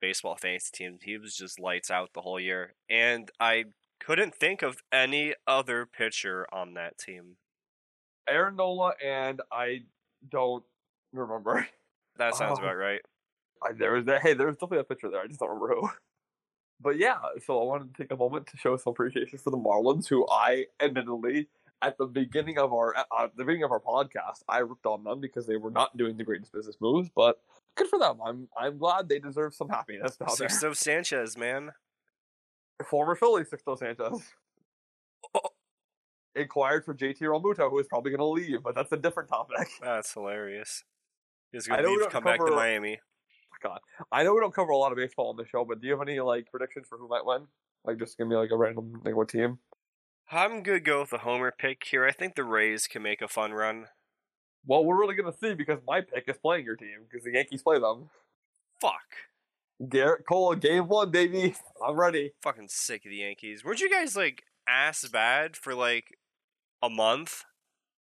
[0.00, 1.02] baseball fantasy teams.
[1.02, 3.66] He was just lights out the whole year, and I
[4.00, 7.36] couldn't think of any other pitcher on that team.
[8.28, 9.80] Aaron Nola and I
[10.30, 10.64] don't
[11.12, 11.66] remember.
[12.16, 12.62] That sounds Oh.
[12.64, 13.00] about right.
[13.62, 14.22] I, there was that.
[14.22, 15.20] Hey, there was definitely a picture there.
[15.20, 15.88] I just don't remember who.
[16.80, 19.56] But yeah, so I wanted to take a moment to show some appreciation for the
[19.56, 21.48] Marlins, who I admittedly
[21.82, 25.20] at the beginning of our uh, the beginning of our podcast, I ripped on them
[25.20, 27.08] because they were not doing the greatest business moves.
[27.14, 27.40] But
[27.76, 28.18] good for them.
[28.24, 30.48] I'm I'm glad they deserve some happiness down there.
[30.48, 31.70] Sixto Sanchez, man.
[32.84, 34.22] Former Philly Sixto Sanchez.
[36.34, 39.68] Inquired for JT Realmuto, who is probably going to leave, but that's a different topic.
[39.82, 40.84] That's hilarious.
[41.50, 43.00] He's leave, don't come back to Miami.
[43.60, 43.80] God,
[44.12, 45.94] I know we don't cover a lot of baseball on the show, but do you
[45.94, 47.48] have any like predictions for who might win?
[47.84, 49.58] Like, just give me like a random like what team?
[50.30, 52.04] I'm gonna go with the homer pick here.
[52.04, 53.86] I think the Rays can make a fun run.
[54.66, 57.62] Well, we're really gonna see because my pick is playing your team because the Yankees
[57.62, 58.10] play them.
[58.80, 59.06] Fuck.
[59.80, 61.54] Gerrit Cole, game one, baby.
[61.86, 62.32] I'm ready.
[62.42, 63.64] Fucking sick of the Yankees.
[63.64, 66.18] Weren't you guys like ass bad for like
[66.82, 67.44] a month?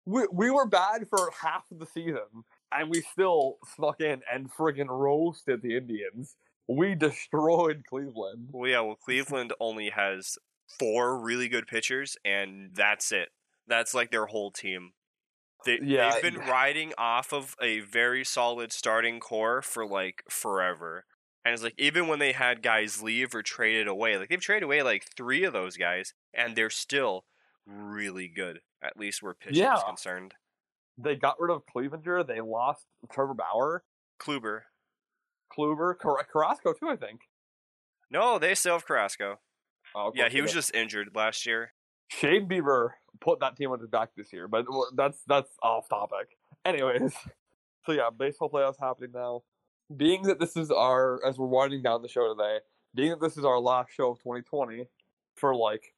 [0.06, 4.50] We we were bad for half of the season, and we still snuck in and
[4.50, 6.36] friggin' roasted the Indians.
[6.66, 8.48] We destroyed Cleveland.
[8.52, 8.80] Well, yeah.
[8.80, 10.38] Well, Cleveland only has
[10.78, 13.28] four really good pitchers, and that's it.
[13.66, 14.92] That's like their whole team.
[15.64, 21.04] They, Yeah, they've been riding off of a very solid starting core for like forever.
[21.44, 24.64] And it's like even when they had guys leave or traded away, like they've traded
[24.64, 27.24] away like three of those guys, and they're still
[27.66, 28.60] really good.
[28.82, 30.34] At least where pitching is concerned.
[30.98, 32.26] They got rid of Clevinger.
[32.26, 33.84] They lost Trevor Bauer,
[34.20, 34.62] Kluber.
[35.56, 36.88] Kluber, Car- Carrasco too.
[36.88, 37.20] I think.
[38.10, 39.40] No, they still have Carrasco.
[39.97, 41.72] Oh, Yeah, he was just injured last year.
[42.09, 42.90] Shane Bieber
[43.20, 46.36] put that team on his back this year, but that's that's off topic.
[46.64, 47.14] Anyways,
[47.86, 49.42] so yeah, baseball playoffs happening now.
[49.97, 52.59] Being that this is our as we're winding down the show today,
[52.94, 54.86] being that this is our last show of 2020
[55.34, 55.94] for like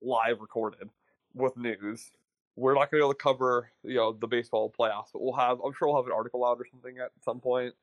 [0.00, 0.88] live recorded
[1.34, 2.12] with news,
[2.54, 5.58] we're not gonna be able to cover you know the baseball playoffs, but we'll have
[5.64, 7.74] I'm sure we'll have an article out or something at some point.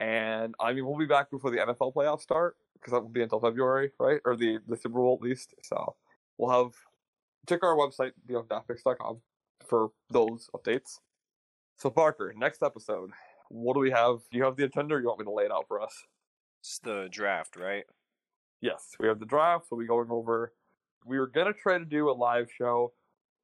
[0.00, 3.22] And I mean we'll be back before the NFL playoffs start because that will be
[3.22, 4.20] until February, right?
[4.24, 5.54] Or the the Super Bowl at least.
[5.62, 5.96] So
[6.38, 6.72] we'll have
[7.48, 9.20] check our website beyonddaftpicks.com
[9.66, 10.98] for those updates.
[11.76, 13.10] So Parker, next episode,
[13.48, 14.18] what do we have?
[14.30, 15.94] Do you have the agenda, or you want me to lay it out for us?
[16.60, 17.84] It's the draft, right?
[18.60, 19.66] Yes, we have the draft.
[19.70, 20.52] We'll be going over.
[21.04, 22.92] We were gonna try to do a live show,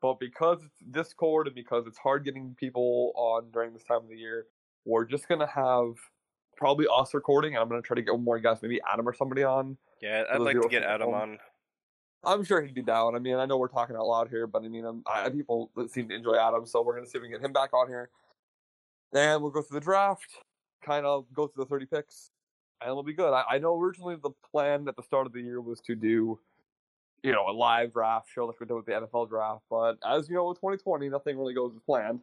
[0.01, 4.09] but because it's Discord and because it's hard getting people on during this time of
[4.09, 4.47] the year,
[4.85, 5.95] we're just gonna have
[6.63, 7.55] probably us recording.
[7.55, 9.77] And I'm gonna try to get one more guys, maybe Adam or somebody on.
[10.01, 11.15] Yeah, I'd like to get Adam home.
[11.15, 11.39] on.
[12.25, 13.17] I'm sure he'd be down.
[13.17, 15.29] I mean, I know we're talking out loud here, but I mean, um, I'm, I
[15.29, 17.53] people that seem to enjoy Adam, so we're gonna see if we can get him
[17.53, 18.11] back on here.
[19.13, 20.29] And we'll go through the draft,
[20.85, 22.31] kind of go through the 30 picks,
[22.81, 23.33] and it'll be good.
[23.33, 26.39] I, I know originally the plan at the start of the year was to do,
[27.25, 30.29] you know, a live draft show like we did with the NFL draft, but as
[30.29, 32.21] you know, with 2020, nothing really goes as planned.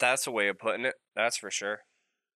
[0.00, 0.96] That's a way of putting it.
[1.14, 1.82] That's for sure.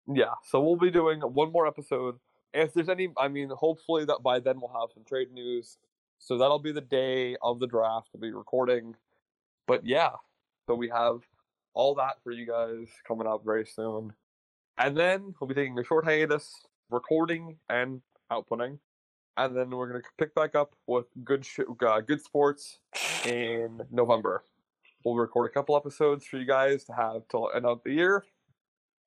[0.08, 2.16] Yeah, so we'll be doing one more episode.
[2.54, 5.78] If there's any, I mean, hopefully that by then we'll have some trade news.
[6.20, 8.10] So that'll be the day of the draft.
[8.14, 8.96] We'll be recording.
[9.68, 10.12] But yeah,
[10.68, 11.22] so we have
[11.74, 14.14] all that for you guys coming up very soon.
[14.78, 16.54] And then we'll be taking a short hiatus,
[16.90, 18.02] recording and
[18.32, 18.80] outputting.
[19.38, 22.80] And then we're going to pick back up with good sh- uh, good sports
[23.26, 24.44] in November.
[25.04, 28.24] We'll record a couple episodes for you guys to have till end of the year.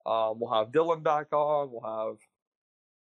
[0.07, 1.71] Um, we'll have Dylan back on.
[1.71, 2.17] We'll have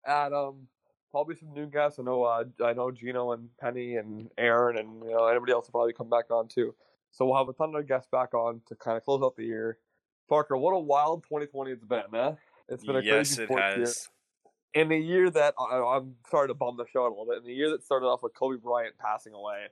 [0.06, 0.68] Adam.
[1.12, 2.00] Probably some new guests.
[2.00, 2.24] I know.
[2.24, 5.94] Uh, I know Gino and Penny and Aaron and you know anybody else will probably
[5.94, 6.74] come back on too.
[7.12, 9.44] So we'll have a ton of guests back on to kind of close out the
[9.44, 9.78] year.
[10.30, 12.38] Parker, what a wild 2020 it's been, man.
[12.70, 13.78] It's been a yes, crazy sports
[14.74, 14.82] year.
[14.82, 17.40] In the year that I, I'm sorry to bum the show a little bit.
[17.40, 19.66] In the year that started off with Kobe Bryant passing away,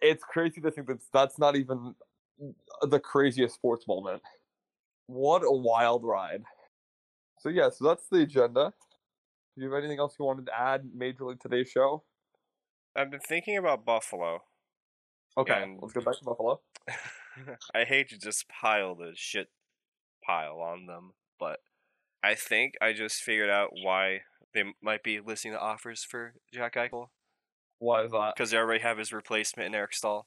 [0.00, 1.94] it's crazy to think that that's not even
[2.82, 4.22] the craziest sports moment.
[5.06, 6.42] What a wild ride.
[7.40, 8.72] So yeah, so that's the agenda.
[9.56, 12.02] Do you have anything else you wanted to add majorly today's show?
[12.96, 14.40] I've been thinking about Buffalo.
[15.36, 16.60] Okay, And- let's go back to Buffalo.
[17.74, 19.48] I hate to just pile the shit
[20.24, 21.58] pile on them, but
[22.22, 24.20] I think I just figured out why
[24.54, 27.08] they might be listening to offers for Jack Eichel
[27.80, 28.34] Why is that?
[28.36, 30.26] because they already have his replacement in Eric Staal.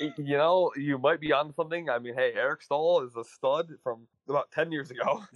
[0.00, 1.90] You know, you might be on something.
[1.90, 5.22] I mean, hey, Eric Staal is a stud from about ten years ago.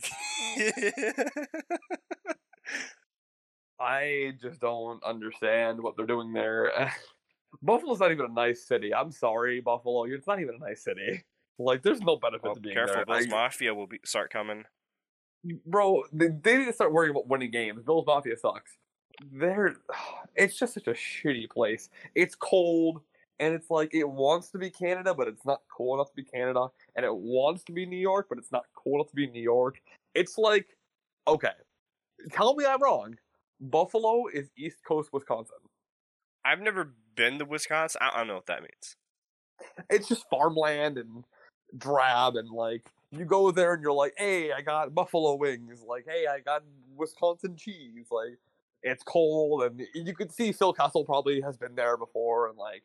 [3.78, 6.92] I just don't understand what they're doing there.
[7.62, 8.94] Buffalo's not even a nice city.
[8.94, 10.04] I'm sorry, Buffalo.
[10.04, 11.24] It's not even a nice city.
[11.58, 13.04] Like, there's no benefit well, to being careful, there.
[13.04, 14.64] Bills I- Mafia will be start coming.
[15.66, 17.82] bro, they, they need to start worrying about winning games.
[17.84, 18.76] Bills Mafia sucks.
[19.30, 19.76] They're,
[20.34, 21.90] it's just such a shitty place.
[22.14, 23.02] It's cold,
[23.40, 26.24] and it's like it wants to be Canada, but it's not cool enough to be
[26.24, 29.26] Canada, and it wants to be New York, but it's not cool enough to be
[29.26, 29.80] New York.
[30.14, 30.76] It's like,
[31.26, 31.52] okay,
[32.32, 33.16] tell me I'm wrong.
[33.60, 35.56] Buffalo is East Coast Wisconsin.
[36.44, 38.00] I've never been to Wisconsin.
[38.02, 38.96] I don't know what that means.
[39.90, 41.24] It's just farmland and
[41.76, 45.82] drab, and like you go there and you're like, hey, I got buffalo wings.
[45.88, 46.62] Like, hey, I got
[46.96, 48.06] Wisconsin cheese.
[48.10, 48.38] Like,
[48.82, 52.84] it's cold, and you could see Phil Castle probably has been there before, and like.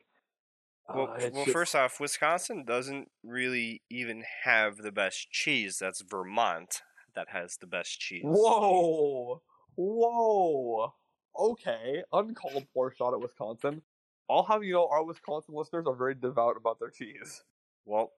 [0.94, 5.78] Well, uh, well just- first off, Wisconsin doesn't really even have the best cheese.
[5.80, 6.82] That's Vermont
[7.16, 8.24] that has the best cheese.
[8.26, 9.42] Whoa,
[9.76, 10.94] whoa.
[11.38, 13.82] Okay, uncalled for shot at Wisconsin.
[14.30, 17.44] I'll have you know, our Wisconsin listeners are very devout about their cheese.
[17.86, 18.12] Well,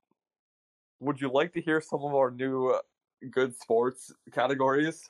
[0.99, 2.78] Would you like to hear some of our new
[3.32, 5.09] good sports categories?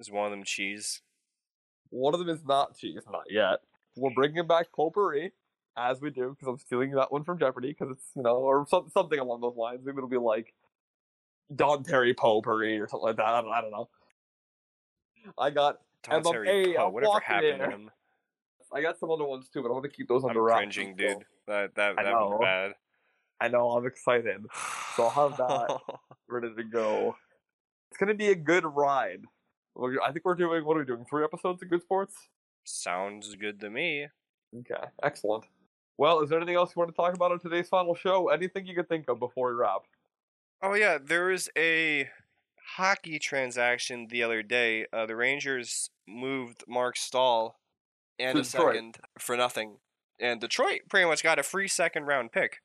[0.00, 1.02] is one of them cheese?
[1.90, 3.60] One of them is not cheese, not yet.
[3.96, 5.32] We're bringing back potpourri,
[5.76, 8.66] as we do, because I'm stealing that one from Jeopardy, because it's, you know, or
[8.68, 9.80] some, something along those lines.
[9.84, 10.54] Maybe it'll be like
[11.54, 13.26] Don Terry potpourri or something like that.
[13.26, 13.88] I don't, I don't know.
[15.38, 17.90] I got Tom Emma- Terry Poe, whatever happened to him?
[18.72, 20.74] I got some other ones too, but I want to keep those I'm under wraps.
[20.74, 21.24] cringing, so- dude.
[21.46, 22.72] That that that was bad.
[23.38, 24.46] I know, I'm excited.
[24.96, 25.78] So I'll have that.
[26.28, 27.16] Ready to go.
[27.90, 29.24] It's gonna be a good ride.
[29.76, 31.04] I think we're doing what are we doing?
[31.04, 32.14] Three episodes of Good Sports?
[32.64, 34.06] Sounds good to me.
[34.60, 35.44] Okay, excellent.
[35.96, 38.28] Well, is there anything else you want to talk about on today's final show?
[38.28, 39.82] Anything you can think of before we wrap?
[40.62, 42.08] Oh yeah, there was a
[42.76, 44.86] hockey transaction the other day.
[44.92, 47.58] Uh, the Rangers moved Marc Staal
[48.18, 49.76] and a second for nothing
[50.20, 52.60] and Detroit pretty much got a free second round pick.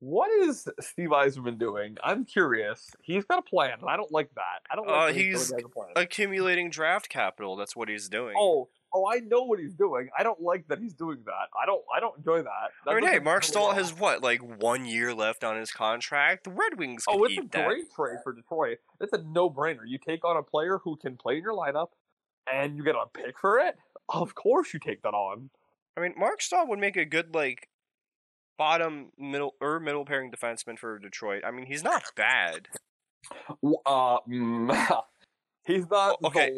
[0.00, 1.96] What is Steve Yzerman doing?
[2.02, 2.90] I'm curious.
[3.02, 4.62] He's got a plan, and I don't like that.
[4.70, 5.88] I don't like Uh, he's doing that a plan.
[5.94, 7.54] Accumulating draft capital.
[7.54, 8.34] That's what he's doing.
[8.36, 10.08] Oh, oh, I know what he's doing.
[10.16, 11.48] I don't like that he's doing that.
[11.60, 11.82] I don't.
[11.94, 12.70] I don't enjoy that.
[12.84, 16.44] that I mean, hey, Marc Staal has what, like one year left on his contract.
[16.44, 17.66] The Red Wings Oh, it's a that.
[17.66, 18.78] great trade for Detroit.
[19.00, 19.80] It's a no-brainer.
[19.86, 21.88] You take on a player who can play in your lineup,
[22.52, 23.76] and you get a pick for it.
[24.08, 25.50] Of course, you take that on.
[25.96, 27.68] I mean, Marc Staal would make a good like
[28.58, 31.42] bottom middle or middle pairing defenseman for Detroit.
[31.46, 32.68] I mean, he's not bad.
[33.86, 35.02] Uh, mm,
[35.64, 36.52] he's not okay.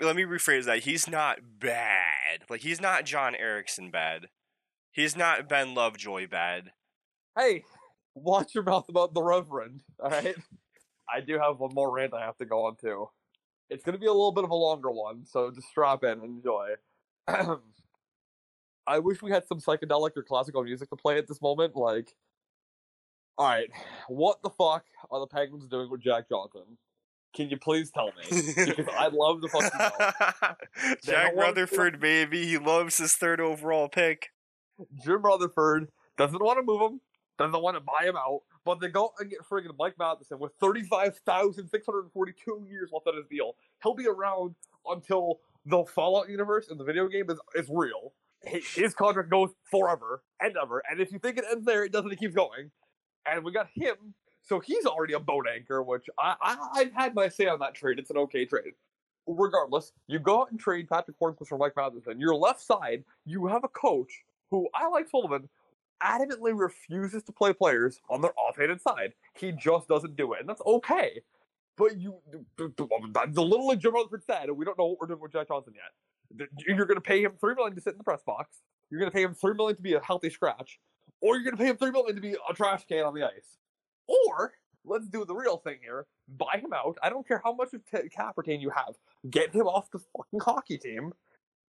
[0.00, 0.80] Let me rephrase that.
[0.80, 2.44] He's not bad.
[2.48, 4.28] Like he's not John Ericsson bad.
[4.92, 6.72] He's not Ben Lovejoy bad.
[7.36, 7.64] Hey,
[8.14, 9.82] watch your mouth about the Reverend.
[10.02, 10.34] All right.
[11.12, 13.08] I do have one more rant I have to go on to.
[13.70, 16.20] It's going to be a little bit of a longer one, so just strap in
[16.20, 16.74] and enjoy.
[18.86, 21.76] I wish we had some psychedelic or classical music to play at this moment.
[21.76, 22.14] Like,
[23.36, 23.70] all right,
[24.08, 26.78] what the fuck are the Penguins doing with Jack Johnson?
[27.34, 28.24] Can you please tell me?
[28.30, 30.94] Because I'd love the fucking know.
[31.04, 34.30] Jack Rutherford, baby, he loves his third overall pick.
[35.04, 37.00] Jim Rutherford doesn't want to move him,
[37.38, 40.52] doesn't want to buy him out, but they go and get friggin' Mike Matheson with
[40.60, 43.54] 35,642 years left on his deal.
[43.82, 44.54] He'll be around
[44.86, 48.12] until the Fallout universe in the video game is, is real.
[48.42, 52.12] His contract goes forever and ever, and if you think it ends there, it doesn't,
[52.12, 52.70] it keeps going.
[53.26, 57.14] And we got him, so he's already a boat anchor, which I, I, I've had
[57.14, 57.98] my say on that trade.
[57.98, 58.72] It's an okay trade.
[59.26, 62.18] Regardless, you go out and trade Patric Hornqvist for Mike Matheson.
[62.18, 64.10] Your left side, you have a coach
[64.50, 65.48] who I like Sullivan,
[66.02, 69.12] adamantly refuses to play players on their offhanded side.
[69.34, 71.20] He just doesn't do it, and that's okay.
[71.76, 72.16] But you,
[72.56, 76.48] the, little Jim Rutherford said, we don't know what we're doing with Jack Johnson yet.
[76.66, 78.62] You're going to pay him three million to sit in the press box.
[78.90, 80.78] You're going to pay him three million to be a healthy scratch,
[81.20, 83.22] or you're going to pay him three million to be a trash can on the
[83.22, 83.58] ice.
[84.08, 84.54] Or
[84.84, 86.98] let's do the real thing here: buy him out.
[87.02, 88.96] I don't care how much of t- cap retain you have.
[89.30, 91.12] Get him off the fucking hockey team,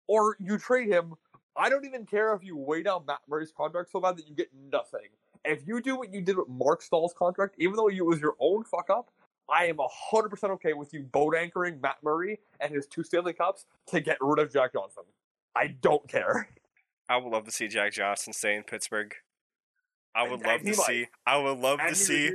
[0.07, 1.15] or you trade him
[1.59, 4.33] I don't even care if you weigh down Matt Murray's contract so bad that you
[4.33, 5.09] get nothing.
[5.43, 8.35] If you do what you did with Marc Staal's contract, even though it was your
[8.39, 9.11] own fuck up,
[9.49, 13.65] I am 100% okay with you boat anchoring Matt Murray and his two Stanley Cups
[13.87, 15.03] to get rid of Jack Johnson.
[15.53, 16.47] I don't care.
[17.09, 19.13] I would love to see Jack Johnson stay in Pittsburgh.
[20.15, 21.07] I would love to see.
[21.25, 22.31] I would love to see.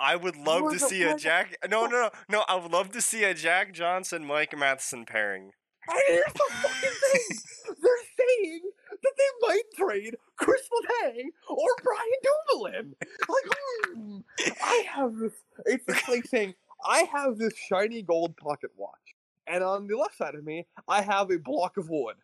[0.00, 1.56] I would love to see a Jack.
[1.68, 2.44] No, no, no, no.
[2.48, 5.50] I would love to see a Jack Johnson Mike Matheson pairing.
[5.88, 7.38] And here's the fucking thing.
[7.82, 8.60] They're saying
[8.90, 12.94] that they might trade Chris Letang or Brian Dumoulin.
[13.28, 13.58] Like,
[13.94, 14.18] hmm,
[14.62, 15.32] I have this.
[15.66, 16.54] It's it's like saying
[16.84, 19.14] I have this shiny gold pocket watch,
[19.46, 22.16] and on the left side of me, I have a block of wood.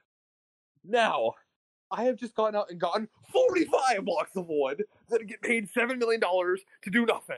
[0.84, 1.32] Now,
[1.90, 5.98] I have just gone out and gotten 45 blocks of wood that get paid $7
[5.98, 7.36] million to do nothing.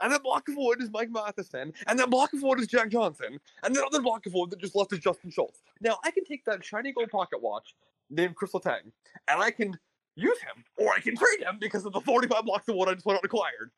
[0.00, 2.88] And that block of wood is Mike Matheson, and that block of wood is Jack
[2.88, 5.60] Johnson, and the other block of wood that just left is Justin Schultz.
[5.82, 7.74] Now, I can take that shiny gold pocket watch
[8.08, 8.92] named Chris Letang,
[9.28, 9.78] and I can
[10.16, 12.94] use him, or I can trade him because of the 45 blocks of wood I
[12.94, 13.70] just went out and acquired.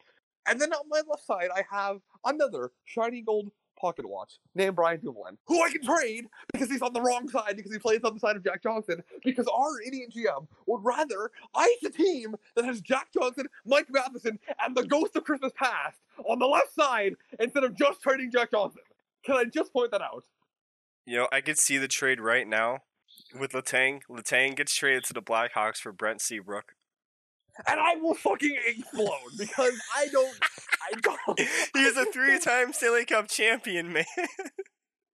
[0.47, 3.51] And then on my left side, I have another shiny gold
[3.83, 7.57] pocket watch named Brian Dumoulin, who I can trade because he's on the wrong side
[7.57, 9.03] because he plays on the side of Jack Johnson.
[9.25, 14.39] Because our idiot GM would rather ice a team that has Jack Johnson, Mike Matheson,
[14.65, 18.53] and the ghost of Christmas past on the left side instead of just trading Jack
[18.53, 18.83] Johnson.
[19.25, 20.25] Can I just point that out?
[21.05, 22.79] You know, I could see the trade right now
[23.39, 24.01] with Letang.
[24.09, 26.75] Letang gets traded to the Blackhawks for Brent Seabrook.
[27.67, 30.39] And I will fucking explode because I don't.
[30.83, 31.41] I don't.
[31.75, 34.05] He's a three-time Stanley Cup champion, man.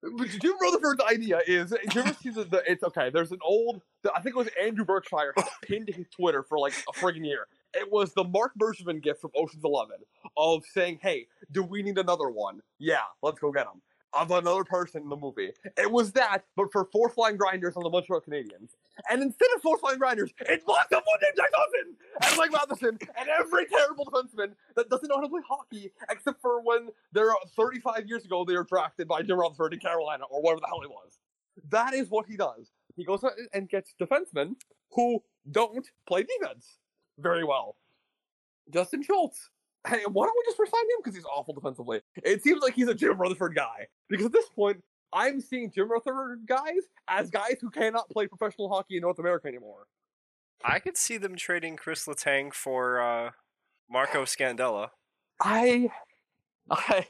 [0.02, 3.10] But Jim Rutherford's idea is did you ever see the, the it's okay.
[3.10, 3.82] There's an old
[4.14, 7.48] I think it was Andrew Berkshire pinned to his Twitter for like a friggin' year.
[7.74, 9.96] It was the Marc Bergevin gift from Ocean's Eleven
[10.36, 12.60] of saying, "Hey, do we need another one?
[12.78, 13.82] Yeah, let's go get him."
[14.14, 15.50] Of another person in the movie.
[15.76, 18.70] It was that, but for four flying grinders on the Montreal Canadiens.
[19.10, 22.52] And instead of fourth line grinders, it's lots of one named Jack Johnson and Mike
[22.52, 26.88] Matheson and every terrible defenseman that doesn't know how to play hockey, except for when
[27.12, 30.66] they're 35 years ago they were drafted by Jim Rutherford in Carolina or whatever the
[30.66, 31.18] hell he was.
[31.70, 32.70] That is what he does.
[32.96, 34.54] He goes out and gets defensemen
[34.92, 36.78] who don't play defense
[37.18, 37.76] very well.
[38.70, 39.50] Justin Schultz.
[39.86, 42.00] Hey, why don't we just resign him because he's awful defensively?
[42.16, 44.82] It seems like he's a Jim Rutherford guy because at this point,
[45.12, 49.48] I'm seeing Jim Rutherford guys as guys who cannot play professional hockey in North America
[49.48, 49.86] anymore.
[50.64, 53.30] I could see them trading Chris Letang for uh,
[53.90, 54.90] Marco Scandella.
[55.40, 55.90] I,
[56.70, 57.06] I,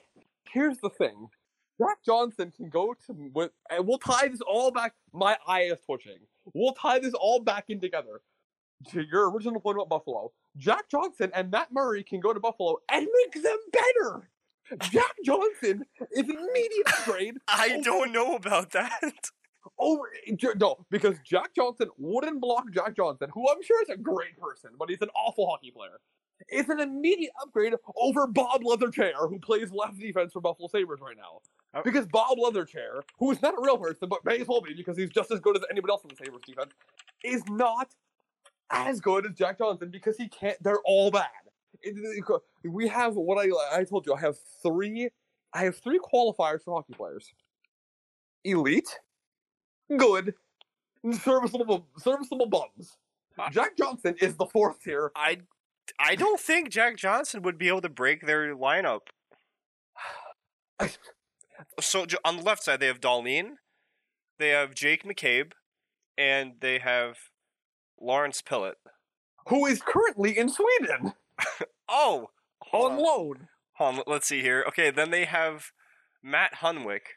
[0.52, 1.28] here's the thing.
[1.80, 4.94] Jack Johnson can go to with, and we'll tie this all back.
[5.12, 6.18] My eye is twitching.
[6.52, 8.20] We'll tie this all back in together.
[8.90, 12.78] to your original point about Buffalo, Jack Johnson and Matt Murray can go to Buffalo
[12.90, 14.28] and make them better.
[14.90, 19.00] Jack Johnson is an immediate upgrade I over- don't know about that.
[19.78, 20.02] over
[20.56, 24.70] no because Jack Johnson wouldn't block Jack Johnson, who I'm sure is a great person,
[24.78, 26.00] but he's an awful hockey player.
[26.48, 31.16] It's an immediate upgrade over Bob Leatherchair, who plays left defense for Buffalo Sabres right
[31.16, 31.40] now.
[31.74, 31.82] Oh.
[31.84, 34.96] Because Bob Leatherchair, who is not a real person, but may as well be because
[34.96, 36.72] he's just as good as anybody else in the Sabres defense,
[37.24, 37.88] is not
[38.70, 40.56] as good as Jack Johnson because he can't.
[40.62, 41.26] They're all bad.
[42.64, 44.14] We have what I I told you.
[44.14, 45.08] I have three.
[45.52, 47.32] I have three qualifiers for hockey players:
[48.44, 48.98] elite,
[49.96, 50.34] good,
[51.12, 52.96] serviceable serviceable bums.
[53.52, 55.12] Jack Johnson is the fourth here.
[55.14, 55.38] I
[55.98, 59.02] I don't think Jack Johnson would be able to break their lineup.
[61.80, 63.54] So on the left side, they have Dahlin,
[64.38, 65.52] they have Jake McCabe,
[66.16, 67.16] and they have
[68.00, 68.74] Lawrence Pilut.
[69.48, 71.14] Who is currently in Sweden
[71.90, 72.28] Oh,
[72.72, 72.98] on on.
[72.98, 73.48] loan?
[73.80, 74.62] On, let's see here.
[74.68, 75.72] Okay, then they have
[76.22, 77.16] Matt Hunwick.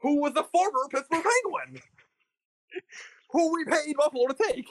[0.00, 1.82] Who was the former Pittsburgh Penguin?
[3.30, 4.66] who we paid Buffalo to take?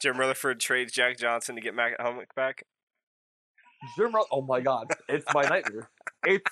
[0.00, 2.64] Jim Rutherford trades Jack Johnson to get Matt Hunwick back.
[3.96, 5.90] Jim Rut- oh my god, it's my nightmare.
[6.24, 6.50] It's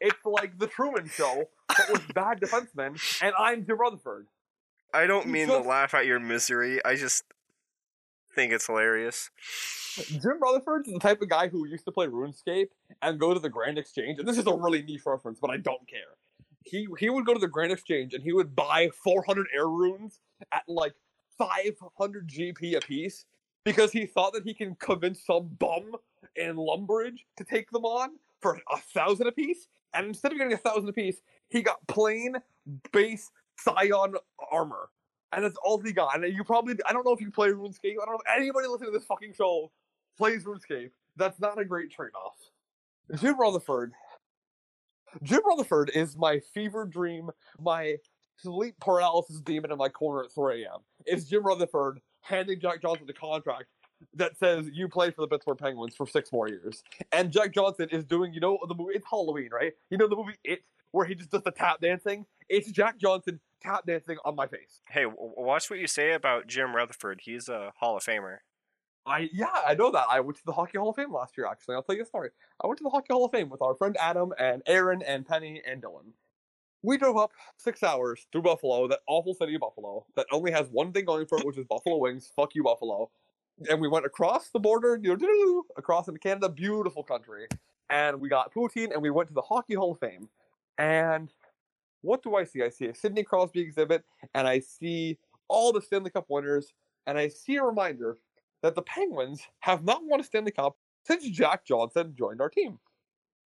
[0.00, 4.26] it's like the Truman Show, but with bad defensemen, and I'm Jim Rutherford.
[4.92, 6.84] I don't mean just- to laugh at your misery.
[6.84, 7.22] I just
[8.34, 9.30] think it's hilarious.
[9.96, 12.68] Jim Rutherford is the type of guy who used to play RuneScape
[13.02, 15.56] and go to the Grand Exchange, and this is a really niche reference, but I
[15.56, 16.00] don't care.
[16.64, 20.20] He he would go to the Grand Exchange and he would buy 400 air runes
[20.50, 20.94] at like
[21.38, 23.26] 500 GP apiece
[23.64, 25.92] because he thought that he can convince some bum
[26.36, 29.68] in Lumbridge to take them on for a thousand apiece.
[29.92, 32.36] And instead of getting a thousand apiece, he got plain
[32.92, 34.14] base Scion
[34.50, 34.88] armor.
[35.34, 36.22] And that's all he got.
[36.22, 37.96] And you probably, I don't know if you play RuneScape.
[38.00, 39.70] I don't know if anybody listening to this fucking show
[40.16, 40.90] plays RuneScape.
[41.16, 42.36] That's not a great trade off.
[43.20, 43.92] Jim Rutherford.
[45.22, 47.30] Jim Rutherford is my fever dream,
[47.60, 47.96] my
[48.36, 50.80] sleep paralysis demon in my corner at 3 a.m.
[51.06, 53.66] It's Jim Rutherford handing Jack Johnson the contract
[54.14, 56.82] that says you play for the Pittsburgh Penguins for six more years.
[57.12, 59.72] And Jack Johnson is doing, you know, the movie, it's Halloween, right?
[59.90, 62.26] You know the movie It, where he just does the tap dancing?
[62.48, 64.80] It's Jack Johnson tap dancing on my face.
[64.90, 67.20] Hey, watch what you say about Jim Rutherford.
[67.22, 68.38] He's a Hall of Famer.
[69.06, 70.06] I yeah, I know that.
[70.08, 71.46] I went to the Hockey Hall of Fame last year.
[71.46, 72.30] Actually, I'll tell you a story.
[72.62, 75.26] I went to the Hockey Hall of Fame with our friend Adam and Aaron and
[75.26, 76.12] Penny and Dylan.
[76.82, 80.68] We drove up six hours through Buffalo, that awful city of Buffalo, that only has
[80.68, 82.30] one thing going for it, which is Buffalo wings.
[82.36, 83.10] Fuck you, Buffalo.
[83.70, 87.46] And we went across the border, you know, across into Canada, beautiful country.
[87.88, 90.28] And we got poutine, and we went to the Hockey Hall of Fame.
[90.76, 91.32] And
[92.04, 92.62] what do I see?
[92.62, 96.72] I see a Sidney Crosby exhibit, and I see all the Stanley Cup winners,
[97.06, 98.18] and I see a reminder
[98.62, 102.78] that the Penguins have not won a Stanley Cup since Jack Johnson joined our team.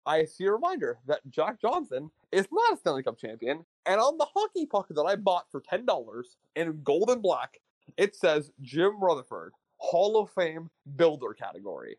[0.05, 4.17] I see a reminder that Jack Johnson is not a Stanley Cup champion, and on
[4.17, 6.23] the hockey puck that I bought for $10
[6.55, 7.59] in gold and black,
[7.97, 11.97] it says Jim Rutherford, Hall of Fame builder category.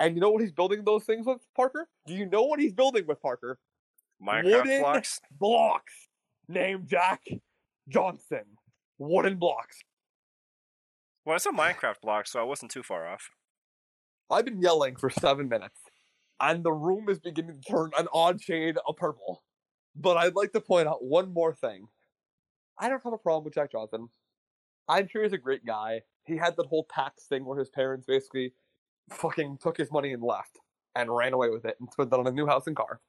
[0.00, 1.88] And you know what he's building those things with, Parker?
[2.06, 3.58] Do you know what he's building with, Parker?
[4.22, 5.20] Minecraft Wooden- blocks.
[5.38, 6.08] Blocks
[6.48, 7.22] named Jack
[7.88, 8.44] Johnson.
[8.98, 9.80] Wooden blocks.
[11.24, 13.30] Well, it's a Minecraft block, so I wasn't too far off.
[14.30, 15.80] I've been yelling for seven minutes,
[16.40, 19.42] and the room is beginning to turn an odd shade of purple.
[19.94, 21.86] But I'd like to point out one more thing.
[22.78, 24.08] I don't have a problem with Jack Johnson.
[24.88, 26.02] I'm sure he's a great guy.
[26.24, 28.54] He had that whole tax thing where his parents basically
[29.10, 30.58] fucking took his money and left
[30.94, 33.00] and ran away with it and spent that on a new house and car.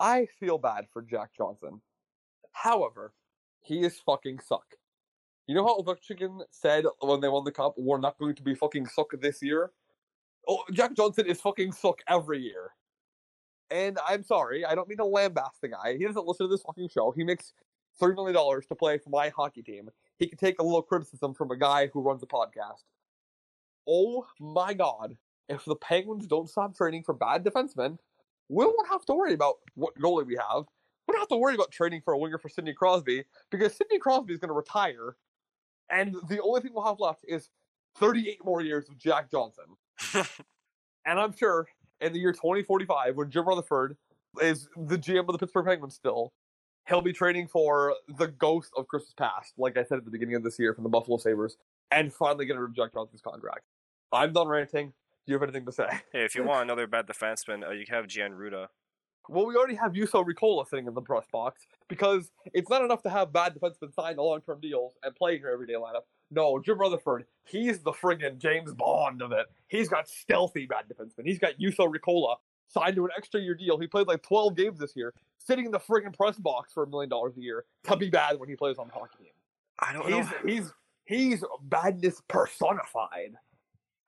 [0.00, 1.80] I feel bad for Jack Johnson.
[2.52, 3.12] However,
[3.60, 4.66] he is fucking suck.
[5.46, 8.54] You know how Ovechkin said when they won the cup, we're not going to be
[8.54, 9.72] fucking suck this year?
[10.48, 12.70] Oh, Jack Johnson is fucking suck every year.
[13.70, 15.96] And I'm sorry, I don't mean to lambaste the guy.
[15.96, 17.10] He doesn't listen to this fucking show.
[17.10, 17.54] He makes
[18.00, 18.34] $3 million
[18.68, 19.88] to play for my hockey team.
[20.18, 22.84] He can take a little criticism from a guy who runs a podcast.
[23.88, 25.16] Oh my god.
[25.48, 27.98] If the Penguins don't stop trading for bad defensemen,
[28.52, 30.64] we won't have to worry about what goalie we have.
[31.08, 33.98] We don't have to worry about trading for a winger for Sidney Crosby because Sidney
[33.98, 35.16] Crosby is going to retire,
[35.90, 37.48] and the only thing we'll have left is
[37.98, 39.64] 38 more years of Jack Johnson.
[40.14, 41.66] and I'm sure
[42.00, 43.96] in the year 2045, when Jim Rutherford
[44.40, 46.32] is the GM of the Pittsburgh Penguins still,
[46.88, 50.34] he'll be trading for the ghost of Christmas past, like I said at the beginning
[50.34, 51.56] of this year from the Buffalo Sabres,
[51.90, 53.62] and finally get rid of Jack Johnson's contract.
[54.12, 54.92] I'm done ranting.
[55.26, 55.86] Do you have anything to say?
[56.12, 58.66] Hey, if you want another bad defenseman, uh, you can have Jan Rutta.
[59.28, 63.02] Well, we already have Juuso Riikola sitting in the press box because it's not enough
[63.02, 66.02] to have bad defensemen sign the long term deals and play in your everyday lineup.
[66.32, 69.46] No, Jim Rutherford, he's the friggin' James Bond of it.
[69.68, 71.24] He's got stealthy bad defensemen.
[71.24, 73.78] He's got Juuso Riikola signed to an extra year deal.
[73.78, 76.88] He played like 12 games this year, sitting in the friggin' press box for a
[76.88, 79.32] million dollars a year to be bad when he plays on the hockey team.
[79.78, 80.32] I don't He's know.
[80.46, 80.72] he's
[81.04, 83.34] he's badness personified.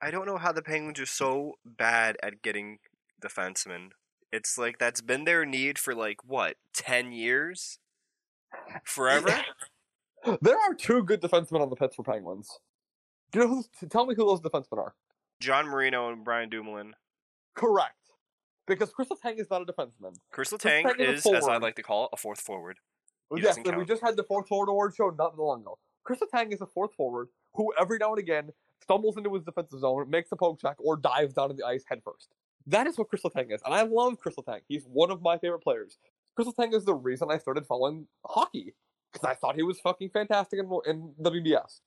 [0.00, 2.78] I don't know how the Penguins are so bad at getting
[3.22, 3.90] defensemen.
[4.32, 7.78] It's like that's been their need for like what ten years,
[8.84, 9.34] forever.
[10.40, 12.48] There are two good defensemen on the Pittsburgh Penguins.
[13.30, 14.94] Do you know who, tell me who those defensemen are?
[15.38, 16.94] John Marino and Brian Dumoulin.
[17.54, 17.98] Correct.
[18.66, 20.16] Because Chris Letang is not a defenseman.
[20.30, 22.78] Crystal Chris Tang Tang is is, as I like to call it, a fourth forward.
[23.30, 25.78] Oh, he yes, we just had the fourth forward award show not long ago.
[26.04, 28.50] Chris Letang is a fourth forward who every now and again
[28.84, 31.84] stumbles into his defensive zone, makes a poke check, or dives down in the ice
[31.88, 32.28] headfirst.
[32.66, 34.60] That is what Chris Letang is, and I love Chris Letang.
[34.68, 35.98] He's one of my favorite players.
[36.36, 38.74] Chris Letang is the reason I started following hockey
[39.12, 41.80] because I thought he was fucking fantastic in, in WBS.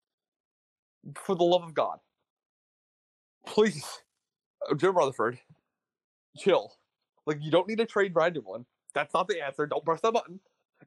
[1.16, 2.00] For the love of God,
[3.46, 3.86] please,
[4.70, 5.40] uh, Jim Rutherford,
[6.38, 6.74] chill.
[7.26, 8.66] Like you don't need to trade Brian Dumoulin.
[8.94, 9.68] That's not the answer.
[9.68, 10.40] Don't press that button.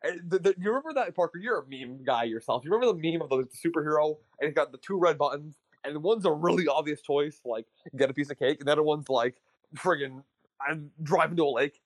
[0.03, 1.39] The, the, you remember that Parker?
[1.39, 2.65] You're a meme guy yourself.
[2.65, 5.57] You remember the meme of the, the superhero and he's got the two red buttons,
[5.85, 7.67] and one's a really obvious choice, like
[7.97, 9.37] get a piece of cake, and the other one's like
[9.77, 10.23] friggin'
[10.67, 11.81] I'm driving to a lake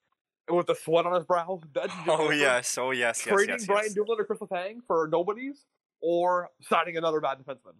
[0.48, 1.60] with the sweat on his brow.
[1.74, 3.94] That's Oh yes, oh yes, yes, trading yes, Brian yes.
[3.94, 5.66] Dumoulin or Chris Letang for nobodies,
[6.00, 7.74] or signing another bad defenseman.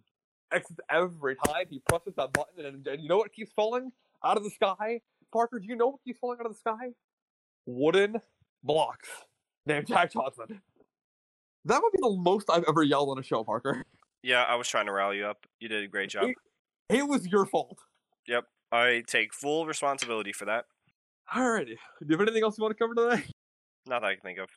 [0.51, 3.91] Except every time he presses that button, and, and you know what keeps falling
[4.23, 5.01] out of the sky?
[5.33, 6.93] Parker, do you know what keeps falling out of the sky?
[7.65, 8.21] Wooden
[8.63, 9.09] blocks
[9.65, 10.61] named Jack Johnson.
[11.65, 13.85] That would be the most I've ever yelled on a show, Parker.
[14.25, 15.45] Yeah, I was trying to rally you up.
[15.59, 16.31] You did a great job.
[16.89, 17.77] It was your fault.
[18.27, 18.45] Yep.
[18.71, 20.65] I take full responsibility for that.
[21.31, 21.65] Alrighty.
[21.99, 23.23] Do you have anything else you want to cover today?
[23.85, 24.49] Not that I can think of.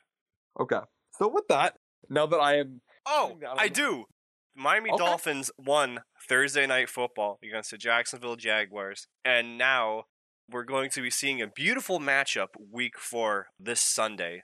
[0.59, 0.79] Okay.
[1.19, 1.75] So with that,
[2.09, 4.05] now that I am Oh, I do.
[4.55, 4.97] Miami Okay.
[4.97, 10.05] Dolphins won Thursday night football against the Jacksonville Jaguars, and now
[10.51, 14.41] we're going to be seeing a beautiful matchup week four this Sunday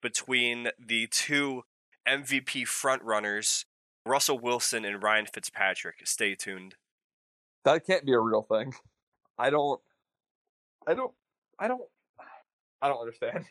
[0.00, 1.62] between the two
[2.08, 3.64] MVP frontrunners,
[4.08, 6.06] Russell Wilson and Ryan Fitzpatrick.
[6.06, 6.74] Stay tuned.
[7.64, 8.72] that can't be a real thing.
[9.38, 9.80] I don't
[10.86, 11.12] I don't
[11.58, 11.82] I don't
[12.82, 13.44] I don't understand.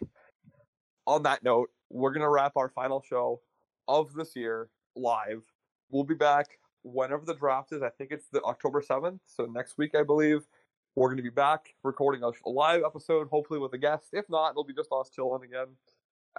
[1.05, 3.41] On that note, we're gonna wrap our final show
[3.87, 5.43] of this year live.
[5.89, 7.81] We'll be back whenever the draft is.
[7.81, 10.47] I think it's the October seventh, so next week I believe.
[10.95, 14.07] We're gonna be back recording a a live episode, hopefully with a guest.
[14.13, 15.67] If not, it'll be just us chilling again.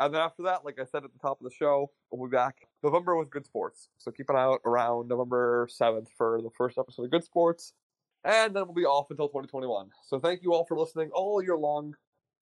[0.01, 2.35] And then after that, like I said at the top of the show, we'll be
[2.35, 3.89] back November with Good Sports.
[3.99, 7.73] So keep an eye out around November 7th for the first episode of Good Sports.
[8.25, 9.91] And then we'll be off until 2021.
[10.07, 11.95] So thank you all for listening all year long.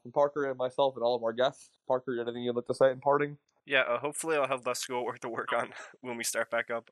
[0.03, 1.71] From Parker and myself and all of our guests.
[1.89, 3.39] Parker, anything you'd like to say in parting?
[3.65, 6.91] Yeah, uh, hopefully I'll have less schoolwork to work on when we start back up.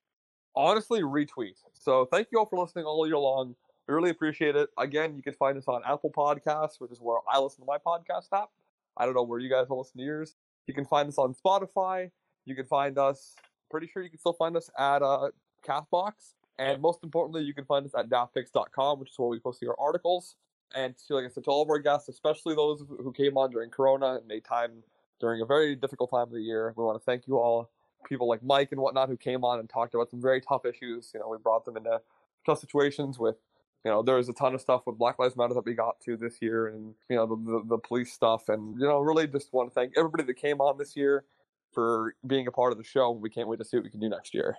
[0.57, 1.55] honestly retweet.
[1.73, 3.55] So thank you all for listening all year long.
[3.87, 4.69] We really appreciate it.
[4.79, 7.79] Again, you can find us on Apple Podcasts, which is where I listen to my
[7.79, 8.49] podcast app.
[8.97, 10.35] I don't know where you guys will listen to yours.
[10.67, 12.11] You can find us on Spotify.
[12.45, 13.35] You can find us,
[13.71, 15.29] pretty sure you can still find us at uh,
[15.67, 16.13] Castbox.
[16.59, 19.79] And most importantly, you can find us at daftpicks.com, which is where we post our
[19.79, 20.37] articles.
[20.75, 23.51] And to, like I said, to all of our guests, especially those who came on
[23.51, 24.83] during Corona and made time
[25.21, 27.71] during a very difficult time of the year, we want to thank you all
[28.09, 31.11] people like Mike and whatnot who came on and talked about some very tough issues.
[31.15, 32.01] You know, we brought them into
[32.45, 33.37] tough situations with,
[33.85, 36.01] you know, there was a ton of stuff with Black Lives Matter that we got
[36.03, 38.49] to this year and, you know, the, the, the police stuff.
[38.49, 41.25] And, you know, really just want to thank everybody that came on this year
[41.73, 43.11] for being a part of the show.
[43.11, 44.57] We can't wait to see what we can do next year.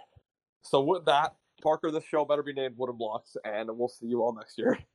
[0.61, 4.21] So with that, Parker, this show better be named Wooden Blocks, and we'll see you
[4.21, 4.77] all next year.